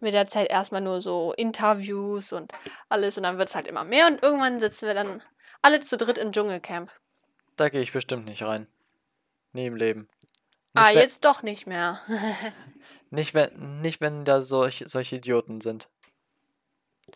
mit 0.00 0.12
der 0.12 0.26
Zeit 0.28 0.50
erstmal 0.50 0.82
nur 0.82 1.00
so 1.00 1.32
Interviews 1.32 2.32
und 2.32 2.52
alles 2.88 3.16
und 3.16 3.22
dann 3.22 3.38
wird 3.38 3.48
es 3.48 3.54
halt 3.54 3.66
immer 3.66 3.84
mehr 3.84 4.06
und 4.06 4.22
irgendwann 4.22 4.60
sitzen 4.60 4.86
wir 4.86 4.94
dann 4.94 5.22
alle 5.62 5.80
zu 5.80 5.96
dritt 5.96 6.18
im 6.18 6.32
Dschungelcamp. 6.32 6.90
Da 7.56 7.70
gehe 7.70 7.80
ich 7.80 7.92
bestimmt 7.92 8.26
nicht 8.26 8.42
rein. 8.42 8.66
Nie 9.52 9.66
im 9.66 9.76
Leben. 9.76 10.08
Nicht, 10.74 10.84
ah, 10.84 10.90
jetzt 10.90 11.24
doch 11.24 11.42
nicht 11.42 11.66
mehr. 11.66 12.00
Nicht, 13.10 13.34
wenn, 13.34 13.80
nicht, 13.80 14.00
wenn 14.00 14.24
da 14.24 14.42
solch, 14.42 14.82
solche 14.86 15.16
Idioten 15.16 15.60
sind. 15.60 15.88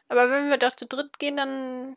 Aber 0.09 0.31
wenn 0.31 0.49
wir 0.49 0.57
doch 0.57 0.75
zu 0.75 0.87
dritt 0.87 1.19
gehen, 1.19 1.37
dann. 1.37 1.97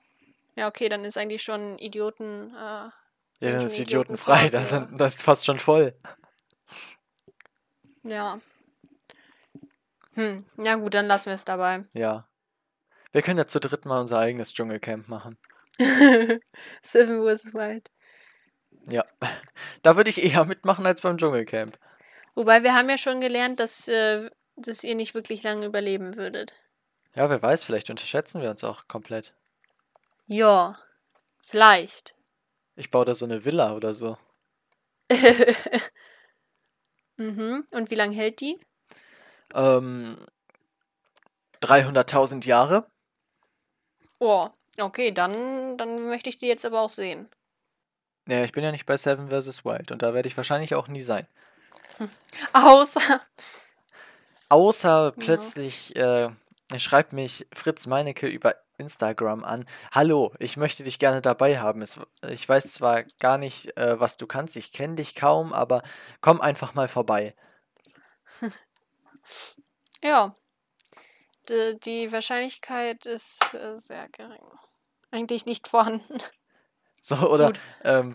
Ja, 0.55 0.67
okay, 0.67 0.89
dann 0.89 1.05
ist 1.05 1.15
eigentlich 1.17 1.43
schon 1.43 1.77
Idioten. 1.77 2.49
Äh, 2.55 2.57
Ja, 2.59 2.91
sind 3.39 3.53
dann 3.53 3.65
ist 3.67 3.79
Idioten 3.79 4.13
idiotenfrei. 4.15 4.39
vor, 4.39 4.49
Das, 4.49 4.69
sind, 4.71 4.99
das 4.99 5.15
ist 5.15 5.23
fast 5.23 5.45
schon 5.45 5.59
voll. 5.59 5.93
Ja. 8.03 8.39
Hm, 10.13 10.45
ja 10.57 10.75
gut, 10.75 10.93
dann 10.93 11.07
lassen 11.07 11.27
wir 11.27 11.33
es 11.33 11.45
dabei. 11.45 11.85
Ja. 11.93 12.27
Wir 13.11 13.21
können 13.21 13.39
ja 13.39 13.47
zu 13.47 13.59
dritt 13.59 13.85
mal 13.85 14.01
unser 14.01 14.19
eigenes 14.19 14.53
Dschungelcamp 14.53 15.07
machen. 15.07 15.37
Seven 16.81 17.23
vs. 17.23 17.53
Wild. 17.53 17.89
Ja. 18.89 19.05
Da 19.81 19.95
würde 19.95 20.09
ich 20.09 20.23
eher 20.23 20.45
mitmachen 20.45 20.85
als 20.85 21.01
beim 21.01 21.17
Dschungelcamp. 21.17 21.77
Wobei 22.35 22.63
wir 22.63 22.73
haben 22.73 22.89
ja 22.89 22.97
schon 22.97 23.21
gelernt, 23.21 23.59
dass, 23.59 23.87
äh, 23.87 24.29
dass 24.55 24.83
ihr 24.83 24.95
nicht 24.95 25.13
wirklich 25.13 25.43
lange 25.43 25.65
überleben 25.65 26.15
würdet. 26.15 26.53
Ja, 27.15 27.29
wer 27.29 27.41
weiß, 27.41 27.63
vielleicht 27.63 27.89
unterschätzen 27.89 28.41
wir 28.41 28.49
uns 28.49 28.63
auch 28.63 28.87
komplett. 28.87 29.35
Ja, 30.25 30.75
vielleicht. 31.45 32.15
Ich 32.75 32.89
baue 32.89 33.05
da 33.05 33.13
so 33.13 33.25
eine 33.25 33.45
Villa 33.45 33.75
oder 33.75 33.93
so. 33.93 34.17
Mhm. 37.17 37.65
Und 37.71 37.91
wie 37.91 37.95
lange 37.95 38.15
hält 38.15 38.41
die? 38.41 38.59
Ähm, 39.53 40.17
300.000 41.61 42.45
Jahre. 42.45 42.87
Oh, 44.19 44.49
okay, 44.79 45.11
dann, 45.11 45.77
dann 45.77 46.07
möchte 46.07 46.29
ich 46.29 46.37
die 46.37 46.47
jetzt 46.47 46.65
aber 46.65 46.81
auch 46.81 46.89
sehen. 46.89 47.29
Ja, 48.27 48.43
ich 48.43 48.53
bin 48.53 48.63
ja 48.63 48.71
nicht 48.71 48.85
bei 48.85 48.95
Seven 48.95 49.29
vs. 49.29 49.65
Wild 49.65 49.91
und 49.91 50.01
da 50.01 50.13
werde 50.13 50.27
ich 50.27 50.37
wahrscheinlich 50.37 50.75
auch 50.75 50.87
nie 50.87 51.01
sein. 51.01 51.27
Außer. 52.53 53.21
Außer 54.49 55.13
plötzlich 55.17 55.95
äh, 55.95 56.29
schreibt 56.77 57.13
mich 57.13 57.47
Fritz 57.53 57.85
Meinecke 57.85 58.27
über 58.27 58.55
Instagram 58.83 59.43
an. 59.43 59.65
Hallo, 59.91 60.33
ich 60.39 60.57
möchte 60.57 60.83
dich 60.83 60.99
gerne 60.99 61.21
dabei 61.21 61.59
haben. 61.59 61.81
Es, 61.81 61.99
ich 62.29 62.47
weiß 62.47 62.73
zwar 62.73 63.03
gar 63.19 63.37
nicht, 63.37 63.75
äh, 63.77 63.99
was 63.99 64.17
du 64.17 64.27
kannst, 64.27 64.55
ich 64.57 64.71
kenne 64.71 64.95
dich 64.95 65.15
kaum, 65.15 65.53
aber 65.53 65.83
komm 66.21 66.41
einfach 66.41 66.73
mal 66.73 66.87
vorbei. 66.87 67.35
Ja. 70.03 70.35
Die, 71.49 71.79
die 71.79 72.11
Wahrscheinlichkeit 72.11 73.05
ist 73.05 73.53
äh, 73.53 73.77
sehr 73.77 74.09
gering. 74.09 74.43
Eigentlich 75.11 75.45
nicht 75.45 75.67
vorhanden. 75.67 76.17
So, 77.05 77.17
oder, 77.17 77.51
ähm, 77.83 78.13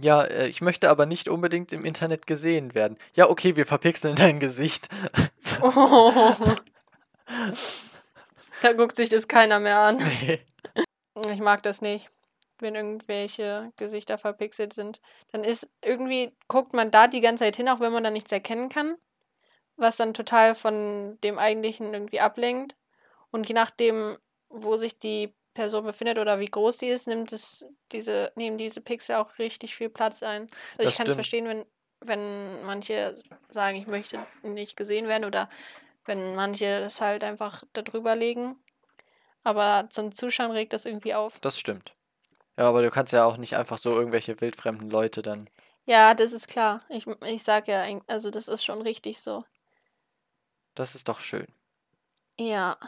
ja, 0.00 0.22
äh, 0.22 0.48
ich 0.48 0.62
möchte 0.62 0.88
aber 0.88 1.04
nicht 1.04 1.28
unbedingt 1.28 1.70
im 1.72 1.84
Internet 1.84 2.26
gesehen 2.26 2.74
werden. 2.74 2.96
Ja, 3.14 3.28
okay, 3.28 3.56
wir 3.56 3.66
verpixeln 3.66 4.16
dein 4.16 4.40
Gesicht. 4.40 4.88
Oh. 5.60 6.34
Da 8.62 8.72
guckt 8.72 8.96
sich 8.96 9.08
das 9.08 9.28
keiner 9.28 9.60
mehr 9.60 9.78
an. 9.78 9.96
Nee. 9.96 10.40
Ich 11.32 11.40
mag 11.40 11.62
das 11.64 11.82
nicht, 11.82 12.08
wenn 12.60 12.74
irgendwelche 12.74 13.72
Gesichter 13.76 14.16
verpixelt 14.16 14.72
sind. 14.72 15.00
Dann 15.32 15.44
ist 15.44 15.70
irgendwie, 15.84 16.32
guckt 16.48 16.72
man 16.72 16.90
da 16.90 17.08
die 17.08 17.20
ganze 17.20 17.44
Zeit 17.44 17.56
hin, 17.56 17.68
auch 17.68 17.80
wenn 17.80 17.92
man 17.92 18.04
da 18.04 18.10
nichts 18.10 18.32
erkennen 18.32 18.70
kann. 18.70 18.96
Was 19.76 19.98
dann 19.98 20.14
total 20.14 20.54
von 20.54 21.18
dem 21.22 21.38
eigentlichen 21.38 21.92
irgendwie 21.92 22.20
ablenkt. 22.20 22.74
Und 23.30 23.48
je 23.48 23.54
nachdem, 23.54 24.16
wo 24.48 24.78
sich 24.78 24.98
die 24.98 25.34
Person 25.52 25.84
befindet 25.84 26.18
oder 26.18 26.38
wie 26.38 26.46
groß 26.46 26.78
sie 26.78 26.88
ist, 26.88 27.08
nimmt 27.08 27.32
es 27.32 27.66
diese, 27.92 28.32
nehmen 28.36 28.56
diese 28.56 28.80
Pixel 28.80 29.16
auch 29.16 29.38
richtig 29.38 29.74
viel 29.74 29.90
Platz 29.90 30.22
ein. 30.22 30.42
Also 30.42 30.54
Das 30.78 30.90
ich 30.90 30.96
kann 30.96 31.06
es 31.06 31.14
verstehen, 31.14 31.46
wenn, 31.46 31.66
wenn 32.00 32.64
manche 32.64 33.14
sagen, 33.48 33.76
ich 33.76 33.86
möchte 33.86 34.18
nicht 34.42 34.76
gesehen 34.76 35.08
werden 35.08 35.24
oder 35.24 35.50
wenn 36.04 36.34
manche 36.34 36.66
es 36.66 37.00
halt 37.00 37.24
einfach 37.24 37.64
darüber 37.72 38.16
legen. 38.16 38.56
Aber 39.42 39.88
zum 39.90 40.14
Zuschauen 40.14 40.50
regt 40.50 40.72
das 40.72 40.86
irgendwie 40.86 41.14
auf. 41.14 41.40
Das 41.40 41.58
stimmt. 41.58 41.94
Ja, 42.56 42.68
aber 42.68 42.82
du 42.82 42.90
kannst 42.90 43.12
ja 43.12 43.24
auch 43.24 43.36
nicht 43.36 43.56
einfach 43.56 43.78
so 43.78 43.90
irgendwelche 43.90 44.40
wildfremden 44.40 44.90
Leute 44.90 45.22
dann. 45.22 45.48
Ja, 45.86 46.14
das 46.14 46.32
ist 46.32 46.48
klar. 46.48 46.82
Ich, 46.88 47.06
ich 47.06 47.42
sag 47.42 47.68
ja, 47.68 47.84
also 48.06 48.30
das 48.30 48.48
ist 48.48 48.64
schon 48.64 48.82
richtig 48.82 49.20
so. 49.20 49.44
Das 50.74 50.94
ist 50.94 51.08
doch 51.08 51.20
schön. 51.20 51.46
Ja. 52.38 52.78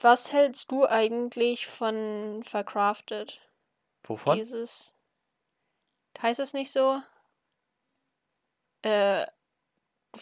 Was 0.00 0.32
hältst 0.32 0.70
du 0.70 0.86
eigentlich 0.86 1.66
von 1.66 2.42
Vercrafted? 2.42 3.40
Wovon? 4.02 4.36
Dieses. 4.36 4.94
Heißt 6.20 6.40
es 6.40 6.52
nicht 6.52 6.70
so? 6.70 7.00
Äh, 8.82 9.26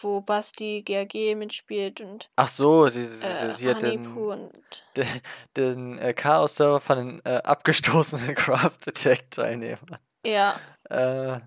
wo 0.01 0.21
Basti 0.21 0.81
GRG 0.83 1.35
mitspielt 1.35 2.01
und 2.01 2.29
Ach 2.35 2.47
so, 2.49 2.87
diese, 2.89 3.25
äh, 3.25 3.55
hier 3.55 3.75
den, 3.75 4.15
den, 4.97 5.07
den 5.55 5.97
äh, 5.99 6.13
Chaos-Server 6.13 6.79
von 6.79 6.97
den 6.97 7.25
äh, 7.25 7.41
abgestoßenen 7.43 8.35
Craft 8.35 8.87
Attack-Teilnehmern. 8.87 9.97
Ja, 10.25 10.59
Äh, 10.89 11.39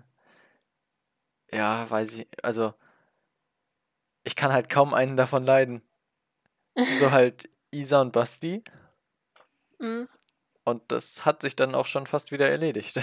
ja, 1.51 1.89
weiß 1.89 2.19
ich, 2.19 2.27
also 2.43 2.73
ich 4.23 4.35
kann 4.35 4.51
halt 4.51 4.69
kaum 4.69 4.93
einen 4.93 5.15
davon 5.15 5.43
leiden. 5.43 5.81
So 6.99 7.11
halt 7.11 7.49
Isa 7.71 8.01
und 8.01 8.11
Basti. 8.11 8.63
mm. 9.79 10.03
Und 10.65 10.91
das 10.91 11.23
hat 11.23 11.41
sich 11.41 11.55
dann 11.55 11.75
auch 11.75 11.85
schon 11.85 12.07
fast 12.07 12.33
wieder 12.33 12.49
erledigt. 12.49 12.99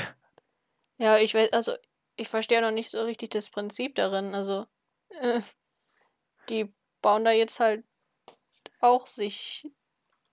Ja, 0.99 1.17
ich 1.17 1.33
weiß, 1.35 1.51
also 1.55 1.73
ich 2.17 2.29
verstehe 2.29 2.61
noch 2.61 2.71
nicht 2.71 2.91
so 2.91 3.03
richtig 3.03 3.31
das 3.31 3.49
Prinzip 3.49 3.95
darin. 3.95 4.35
Also, 4.35 4.67
äh, 5.21 5.41
die 6.49 6.73
bauen 7.03 7.25
da 7.25 7.31
jetzt 7.31 7.61
halt 7.61 7.85
auch 8.81 9.07
sich 9.07 9.71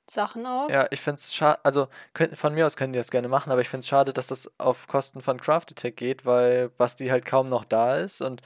Sachen 0.09 0.45
auf. 0.45 0.69
Ja, 0.71 0.87
ich 0.91 0.99
finde 0.99 1.17
es 1.19 1.33
schade, 1.33 1.63
also 1.63 1.87
könnt, 2.13 2.37
von 2.37 2.53
mir 2.53 2.65
aus 2.65 2.75
können 2.75 2.91
die 2.93 2.99
das 2.99 3.11
gerne 3.11 3.27
machen, 3.29 3.51
aber 3.51 3.61
ich 3.61 3.69
finde 3.69 3.79
es 3.79 3.87
schade, 3.87 4.11
dass 4.13 4.27
das 4.27 4.51
auf 4.59 4.87
Kosten 4.87 5.21
von 5.21 5.39
Craft 5.39 5.67
Attack 5.71 5.95
geht, 5.95 6.25
weil 6.25 6.69
Basti 6.69 7.07
halt 7.07 7.25
kaum 7.25 7.49
noch 7.49 7.63
da 7.63 7.97
ist 7.97 8.21
und, 8.21 8.41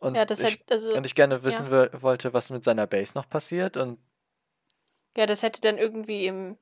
und, 0.00 0.14
Ja, 0.16 0.22
ich, 0.30 0.42
hätte, 0.42 0.64
also, 0.70 0.92
und 0.92 1.06
ich 1.06 1.14
gerne 1.14 1.42
wissen 1.44 1.70
wo- 1.70 2.02
wollte, 2.02 2.32
was 2.34 2.50
mit 2.50 2.64
seiner 2.64 2.86
Base 2.86 3.14
noch 3.16 3.28
passiert 3.28 3.76
und 3.76 3.98
ja, 5.16 5.26
das 5.26 5.42
hätte 5.42 5.60
dann 5.60 5.78
irgendwie 5.78 6.26
im 6.26 6.56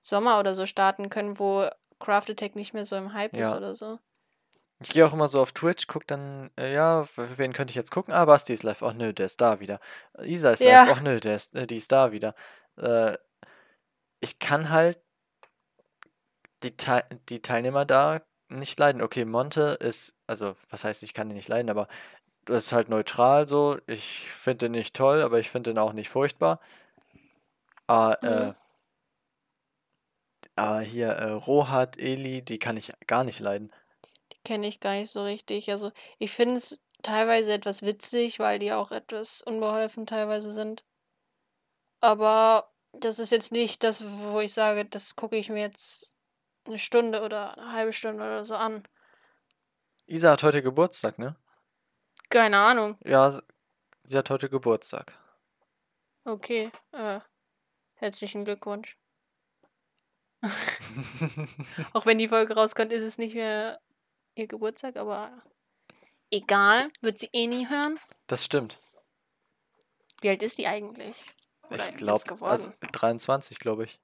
Sommer 0.00 0.38
oder 0.38 0.54
so 0.54 0.66
starten 0.66 1.08
können, 1.08 1.38
wo 1.38 1.68
Craft 1.98 2.30
Attack 2.30 2.54
nicht 2.56 2.74
mehr 2.74 2.84
so 2.84 2.96
im 2.96 3.12
Hype 3.12 3.36
ist 3.36 3.52
Ja. 3.52 3.56
oder 3.56 3.74
so. 3.74 3.98
Ich 4.80 4.90
gehe 4.90 5.06
auch 5.06 5.12
immer 5.14 5.28
so 5.28 5.40
auf 5.40 5.52
Twitch, 5.52 5.86
guck 5.86 6.06
dann, 6.06 6.50
äh, 6.58 6.72
ja, 6.74 7.06
für 7.06 7.38
wen 7.38 7.52
könnte 7.54 7.70
ich 7.72 7.76
jetzt 7.76 7.90
gucken? 7.90 8.12
Ah, 8.12 8.24
Basti 8.26 8.52
ist 8.52 8.62
live. 8.62 8.82
Ach 8.82 8.92
nö, 8.92 9.12
der 9.14 9.26
ist 9.26 9.40
da 9.40 9.58
wieder. 9.60 9.80
Isa 10.22 10.50
ist 10.52 10.60
Ja. 10.60 10.84
live. 10.84 10.96
Ach 10.98 11.00
nö, 11.02 11.18
der 11.18 11.36
ist, 11.36 11.54
äh, 11.54 11.66
die 11.66 11.76
ist 11.76 11.92
da 11.92 12.12
wieder. 12.12 12.34
Äh, 12.76 13.16
ich 14.20 14.38
kann 14.38 14.70
halt 14.70 14.98
die, 16.62 16.76
Teil 16.76 17.04
die 17.28 17.40
Teilnehmer 17.42 17.84
da 17.86 18.20
nicht 18.48 18.78
leiden. 18.78 19.02
Okay, 19.02 19.24
Monte 19.24 19.76
ist, 19.80 20.14
also, 20.26 20.56
was 20.70 20.84
heißt, 20.84 21.02
ich 21.02 21.14
kann 21.14 21.30
ihn 21.30 21.36
nicht 21.36 21.48
leiden, 21.48 21.70
aber 21.70 21.88
das 22.44 22.66
ist 22.66 22.72
halt 22.72 22.88
neutral 22.88 23.48
so. 23.48 23.78
Ich 23.86 24.30
finde 24.30 24.66
den 24.66 24.72
nicht 24.72 24.94
toll, 24.94 25.22
aber 25.22 25.38
ich 25.40 25.50
finde 25.50 25.70
den 25.72 25.78
auch 25.78 25.92
nicht 25.92 26.08
furchtbar. 26.10 26.60
Ah, 27.88 28.16
äh, 28.22 28.46
Mhm. 28.48 28.54
aber 30.56 30.80
hier, 30.80 31.08
äh, 31.10 31.30
Rohat, 31.32 31.98
Eli, 31.98 32.42
die 32.42 32.58
kann 32.58 32.76
ich 32.76 32.92
gar 33.06 33.24
nicht 33.24 33.40
leiden. 33.40 33.72
Kenne 34.46 34.68
ich 34.68 34.78
gar 34.78 34.92
nicht 34.92 35.10
so 35.10 35.24
richtig. 35.24 35.68
Also, 35.72 35.90
ich 36.20 36.30
finde 36.30 36.58
es 36.58 36.78
teilweise 37.02 37.52
etwas 37.52 37.82
witzig, 37.82 38.38
weil 38.38 38.60
die 38.60 38.70
auch 38.72 38.92
etwas 38.92 39.42
unbeholfen 39.42 40.06
teilweise 40.06 40.52
sind. 40.52 40.84
Aber 42.00 42.72
das 42.92 43.18
ist 43.18 43.32
jetzt 43.32 43.50
nicht 43.50 43.82
das, 43.82 44.04
wo 44.06 44.38
ich 44.38 44.54
sage, 44.54 44.84
das 44.84 45.16
gucke 45.16 45.36
ich 45.36 45.48
mir 45.48 45.62
jetzt 45.62 46.14
eine 46.64 46.78
Stunde 46.78 47.22
oder 47.22 47.58
eine 47.58 47.72
halbe 47.72 47.92
Stunde 47.92 48.22
oder 48.22 48.44
so 48.44 48.54
an. 48.54 48.84
Isa 50.06 50.30
hat 50.30 50.44
heute 50.44 50.62
Geburtstag, 50.62 51.18
ne? 51.18 51.34
Keine 52.28 52.58
Ahnung. 52.58 52.98
Ja, 53.04 53.42
sie 54.04 54.16
hat 54.16 54.30
heute 54.30 54.48
Geburtstag. 54.48 55.12
Okay. 56.24 56.70
Äh, 56.92 57.18
herzlichen 57.94 58.44
Glückwunsch. 58.44 58.96
Auch 61.94 62.06
wenn 62.06 62.18
die 62.18 62.28
Folge 62.28 62.54
rauskommt, 62.54 62.92
ist 62.92 63.02
es 63.02 63.18
nicht 63.18 63.34
mehr 63.34 63.80
ihr 64.36 64.46
Geburtstag, 64.46 64.96
aber 64.96 65.42
egal. 66.30 66.88
Wird 67.00 67.18
sie 67.18 67.30
eh 67.32 67.46
nie 67.46 67.68
hören. 67.68 67.98
Das 68.26 68.44
stimmt. 68.44 68.78
Wie 70.20 70.28
alt 70.28 70.42
ist 70.42 70.58
die 70.58 70.66
eigentlich? 70.66 71.16
Oder 71.70 71.88
Ich 71.88 71.96
glaube, 71.96 72.22
also 72.46 72.72
23, 72.92 73.58
glaube 73.58 73.84
ich. 73.84 74.00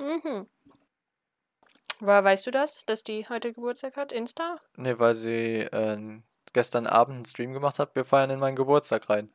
Mhm. 0.00 0.46
Woher 2.00 2.24
weißt 2.24 2.46
du 2.46 2.50
das, 2.50 2.84
dass 2.86 3.04
die 3.04 3.28
heute 3.28 3.52
Geburtstag 3.52 3.96
hat? 3.96 4.12
Insta? 4.12 4.60
Ne, 4.76 4.98
weil 4.98 5.14
sie 5.14 5.60
äh, 5.60 6.20
gestern 6.52 6.86
Abend 6.86 7.16
einen 7.16 7.24
Stream 7.26 7.52
gemacht 7.52 7.78
hat. 7.78 7.94
Wir 7.94 8.04
feiern 8.04 8.30
in 8.30 8.40
meinen 8.40 8.56
Geburtstag 8.56 9.08
rein. 9.08 9.32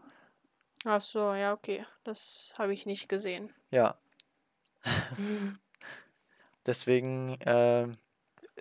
Ach 0.83 0.99
so, 0.99 1.33
ja, 1.33 1.53
okay. 1.53 1.85
Das 2.03 2.53
habe 2.57 2.73
ich 2.73 2.85
nicht 2.85 3.09
gesehen. 3.09 3.53
Ja. 3.71 3.97
Deswegen 6.65 7.39
äh, 7.41 7.87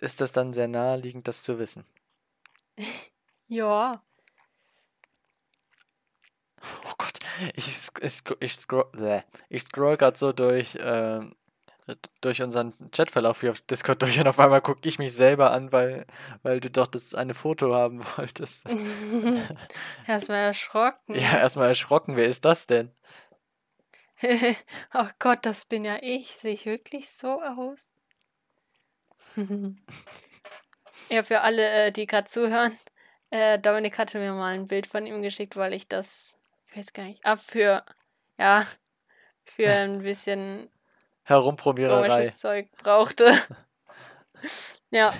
ist 0.01 0.21
das 0.21 0.33
dann 0.33 0.53
sehr 0.53 0.69
naheliegend, 0.69 1.29
das 1.29 1.43
zu 1.43 1.59
wissen. 1.59 1.85
Ja. 3.49 4.03
Oh 6.85 6.93
Gott, 6.99 7.21
ich, 7.55 7.69
ich, 8.01 8.23
ich 8.41 8.57
scroll, 8.57 9.23
ich 9.49 9.63
scroll 9.63 9.97
gerade 9.97 10.19
so 10.19 10.33
durch, 10.33 10.77
ähm, 10.81 11.37
durch 12.21 12.43
unseren 12.43 12.75
Chatverlauf 12.91 13.41
hier 13.41 13.53
auf 13.53 13.61
Discord 13.61 14.03
durch 14.03 14.19
und 14.19 14.27
auf 14.27 14.41
einmal 14.41 14.63
gucke 14.63 14.89
ich 14.89 14.99
mich 14.99 15.13
selber 15.13 15.53
an, 15.53 15.71
weil, 15.71 16.07
weil 16.43 16.59
du 16.59 16.71
doch 16.71 16.89
das 16.89 17.15
eine 17.15 17.35
Foto 17.35 17.73
haben 17.73 18.05
wolltest. 18.17 18.67
Erstmal 20.07 20.39
erschrocken. 20.39 21.15
Ja, 21.15 21.39
erstmal 21.39 21.69
erschrocken, 21.69 22.17
wer 22.17 22.27
ist 22.27 22.45
das 22.45 22.67
denn? 22.67 22.91
oh 24.95 25.09
Gott, 25.19 25.41
das 25.43 25.67
bin 25.67 25.85
ja 25.85 25.99
ich. 26.01 26.33
Sehe 26.33 26.55
ich 26.55 26.67
wirklich 26.67 27.11
so 27.11 27.43
aus? 27.43 27.93
ja, 31.11 31.23
für 31.23 31.41
alle, 31.41 31.69
äh, 31.87 31.93
die 31.93 32.07
gerade 32.07 32.29
zuhören, 32.29 32.79
äh, 33.31 33.59
Dominik 33.59 33.99
hatte 33.99 34.19
mir 34.19 34.33
mal 34.33 34.55
ein 34.55 34.67
Bild 34.67 34.87
von 34.87 35.07
ihm 35.07 35.23
geschickt, 35.23 35.57
weil 35.57 35.73
ich 35.73 35.89
das, 35.89 36.39
ich 36.69 36.77
weiß 36.77 36.93
gar 36.93 37.05
nicht, 37.05 37.25
ah, 37.25 37.37
für, 37.37 37.85
ja, 38.39 38.65
für 39.43 39.69
ein 39.71 40.03
bisschen 40.03 40.71
Herumprobiererei. 41.25 42.09
komisches 42.09 42.39
Zeug 42.39 42.69
brauchte. 42.79 43.35
ja, 44.91 45.13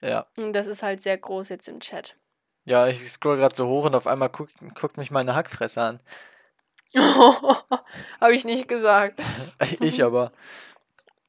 Ja. 0.00 0.26
und 0.36 0.52
das 0.52 0.66
ist 0.66 0.82
halt 0.82 1.02
sehr 1.02 1.18
groß 1.18 1.48
jetzt 1.50 1.68
im 1.68 1.80
Chat. 1.80 2.16
Ja, 2.64 2.88
ich 2.88 2.98
scroll 3.10 3.36
gerade 3.36 3.54
so 3.54 3.68
hoch 3.68 3.84
und 3.84 3.94
auf 3.94 4.06
einmal 4.08 4.28
guckt, 4.28 4.52
guckt 4.74 4.96
mich 4.96 5.10
meine 5.12 5.34
Hackfresse 5.36 5.80
an. 5.82 6.00
Habe 8.20 8.34
ich 8.34 8.44
nicht 8.44 8.66
gesagt. 8.66 9.20
Ich 9.80 10.02
aber. 10.02 10.32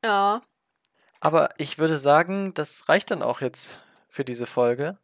Ja. 0.04 0.42
Aber 1.28 1.50
ich 1.58 1.78
würde 1.78 1.98
sagen, 1.98 2.54
das 2.54 2.88
reicht 2.88 3.12
dann 3.12 3.22
auch 3.22 3.42
jetzt 3.42 3.80
für 4.08 4.24
diese 4.24 4.46
Folge. 4.46 4.98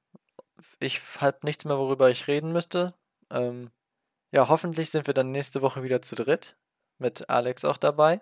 Ich 0.79 1.01
habe 1.19 1.39
nichts 1.41 1.65
mehr, 1.65 1.77
worüber 1.77 2.09
ich 2.09 2.27
reden 2.29 2.53
müsste. 2.53 2.93
Ähm, 3.29 3.71
ja, 4.31 4.47
hoffentlich 4.47 4.89
sind 4.89 5.05
wir 5.05 5.13
dann 5.13 5.31
nächste 5.31 5.61
Woche 5.61 5.83
wieder 5.83 6.01
zu 6.01 6.15
dritt. 6.15 6.55
Mit 6.97 7.29
Alex 7.29 7.65
auch 7.65 7.75
dabei. 7.75 8.21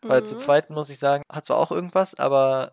Weil 0.00 0.24
zu 0.24 0.34
Mhm. 0.34 0.38
zweit 0.38 0.70
muss 0.70 0.90
ich 0.90 0.98
sagen, 0.98 1.22
hat 1.30 1.46
zwar 1.46 1.58
auch 1.58 1.70
irgendwas, 1.70 2.16
aber 2.18 2.72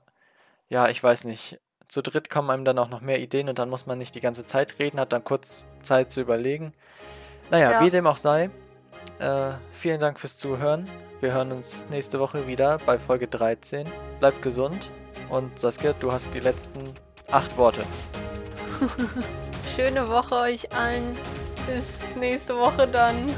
ja, 0.68 0.88
ich 0.90 1.04
weiß 1.04 1.26
nicht. 1.26 1.60
Zu 1.88 2.02
dritt 2.02 2.32
kommen 2.32 2.50
einem 2.50 2.66
dann 2.66 2.80
auch 2.80 2.90
noch 2.90 3.02
mehr 3.02 3.20
Ideen 3.20 3.50
und 3.50 3.60
dann 3.60 3.70
muss 3.70 3.86
man 3.86 4.00
nicht 4.00 4.16
die 4.16 4.20
ganze 4.20 4.48
Zeit 4.48 4.80
reden, 4.80 5.00
hat 5.00 5.14
dann 5.14 5.24
kurz 5.24 5.68
Zeit 5.84 6.12
zu 6.12 6.22
überlegen. 6.22 6.74
Naja, 7.52 7.74
Ja. 7.74 7.82
wie 7.86 7.92
dem 7.92 8.08
auch 8.08 8.18
sei. 8.18 8.50
Äh, 9.20 9.52
vielen 9.74 10.00
Dank 10.00 10.20
fürs 10.20 10.38
Zuhören. 10.38 10.90
Wir 11.20 11.34
hören 11.34 11.52
uns 11.52 11.86
nächste 11.92 12.20
Woche 12.20 12.48
wieder 12.48 12.78
bei 12.86 12.98
Folge 12.98 13.28
13. 13.28 13.86
Bleibt 14.20 14.42
gesund. 14.42 14.90
Und 15.30 15.60
Saskia, 15.60 15.94
du 15.94 16.12
hast 16.12 16.34
die 16.34 16.40
letzten 16.40 16.80
acht 17.30 17.56
Worte. 17.58 17.84
Schöne 19.76 20.08
Woche 20.08 20.36
euch 20.36 20.72
allen. 20.72 21.16
Bis 21.68 22.16
nächste 22.16 22.58
Woche 22.58 22.88
dann. 22.88 23.30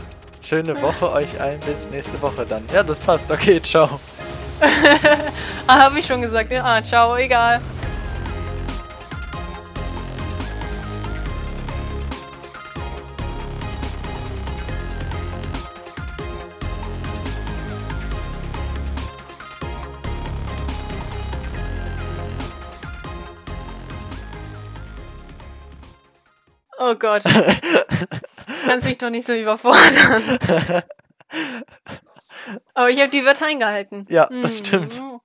Schöne 0.41 0.79
Woche 0.81 1.11
euch 1.11 1.39
allen. 1.41 1.59
Bis 1.61 1.89
nächste 1.89 2.21
Woche 2.21 2.45
dann. 2.45 2.63
Ja, 2.71 2.83
das 2.83 2.99
passt. 2.99 3.29
Okay, 3.31 3.61
ciao. 3.61 3.99
Ah, 5.67 5.79
habe 5.85 5.99
ich 5.99 6.05
schon 6.05 6.21
gesagt. 6.21 6.49
ne? 6.51 6.63
Ah, 6.63 6.81
ciao, 6.81 7.15
egal. 7.15 7.61
Oh 26.91 26.95
Gott. 26.95 27.23
Kannst 28.65 28.85
mich 28.85 28.97
doch 28.97 29.09
nicht 29.09 29.25
so 29.25 29.33
überfordern. 29.33 30.39
Aber 32.73 32.89
ich 32.89 32.99
habe 32.99 33.09
die 33.09 33.23
Wörter 33.23 33.45
eingehalten. 33.45 34.05
Ja, 34.09 34.27
das 34.29 34.57
stimmt. 34.57 34.99
Mhm. 34.99 35.21